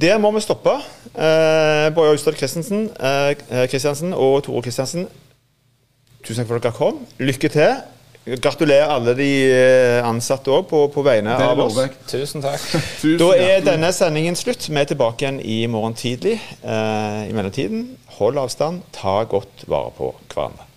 Det 0.00 0.20
må 0.20 0.30
vi 0.34 0.40
stoppe. 0.42 0.70
Eh, 1.14 1.94
Boje 1.94 2.10
Austad 2.10 2.36
Christensen, 2.38 2.90
eh, 3.00 3.66
Christiansen 3.68 4.14
og 4.14 4.42
Tore 4.44 4.62
Kristiansen, 4.62 5.08
tusen 6.24 6.42
takk 6.42 6.48
for 6.48 6.56
at 6.56 6.62
dere 6.62 6.72
kom. 6.78 7.02
Lykke 7.18 7.48
til. 7.48 7.74
Gratulerer 8.22 8.86
alle 8.86 9.16
de 9.18 9.28
eh, 9.50 10.00
ansatte 10.06 10.50
òg, 10.54 10.68
på, 10.70 10.84
på 10.94 11.02
vegne 11.02 11.34
av 11.34 11.58
oss. 11.58 11.78
Tusen 12.06 12.42
takk. 12.44 12.62
Tusen 13.02 13.18
Da 13.18 13.32
er 13.34 13.64
denne 13.66 13.90
sendingen 13.94 14.38
slutt. 14.38 14.68
Vi 14.70 14.78
er 14.78 14.86
tilbake 14.86 15.24
igjen 15.26 15.40
i 15.42 15.64
morgen 15.66 15.96
tidlig. 15.98 16.36
Eh, 16.62 17.22
I 17.26 17.34
mellomtiden, 17.34 17.88
hold 18.20 18.38
avstand, 18.38 18.84
ta 18.94 19.24
godt 19.26 19.66
vare 19.66 19.90
på 19.98 20.12
hverandre. 20.34 20.71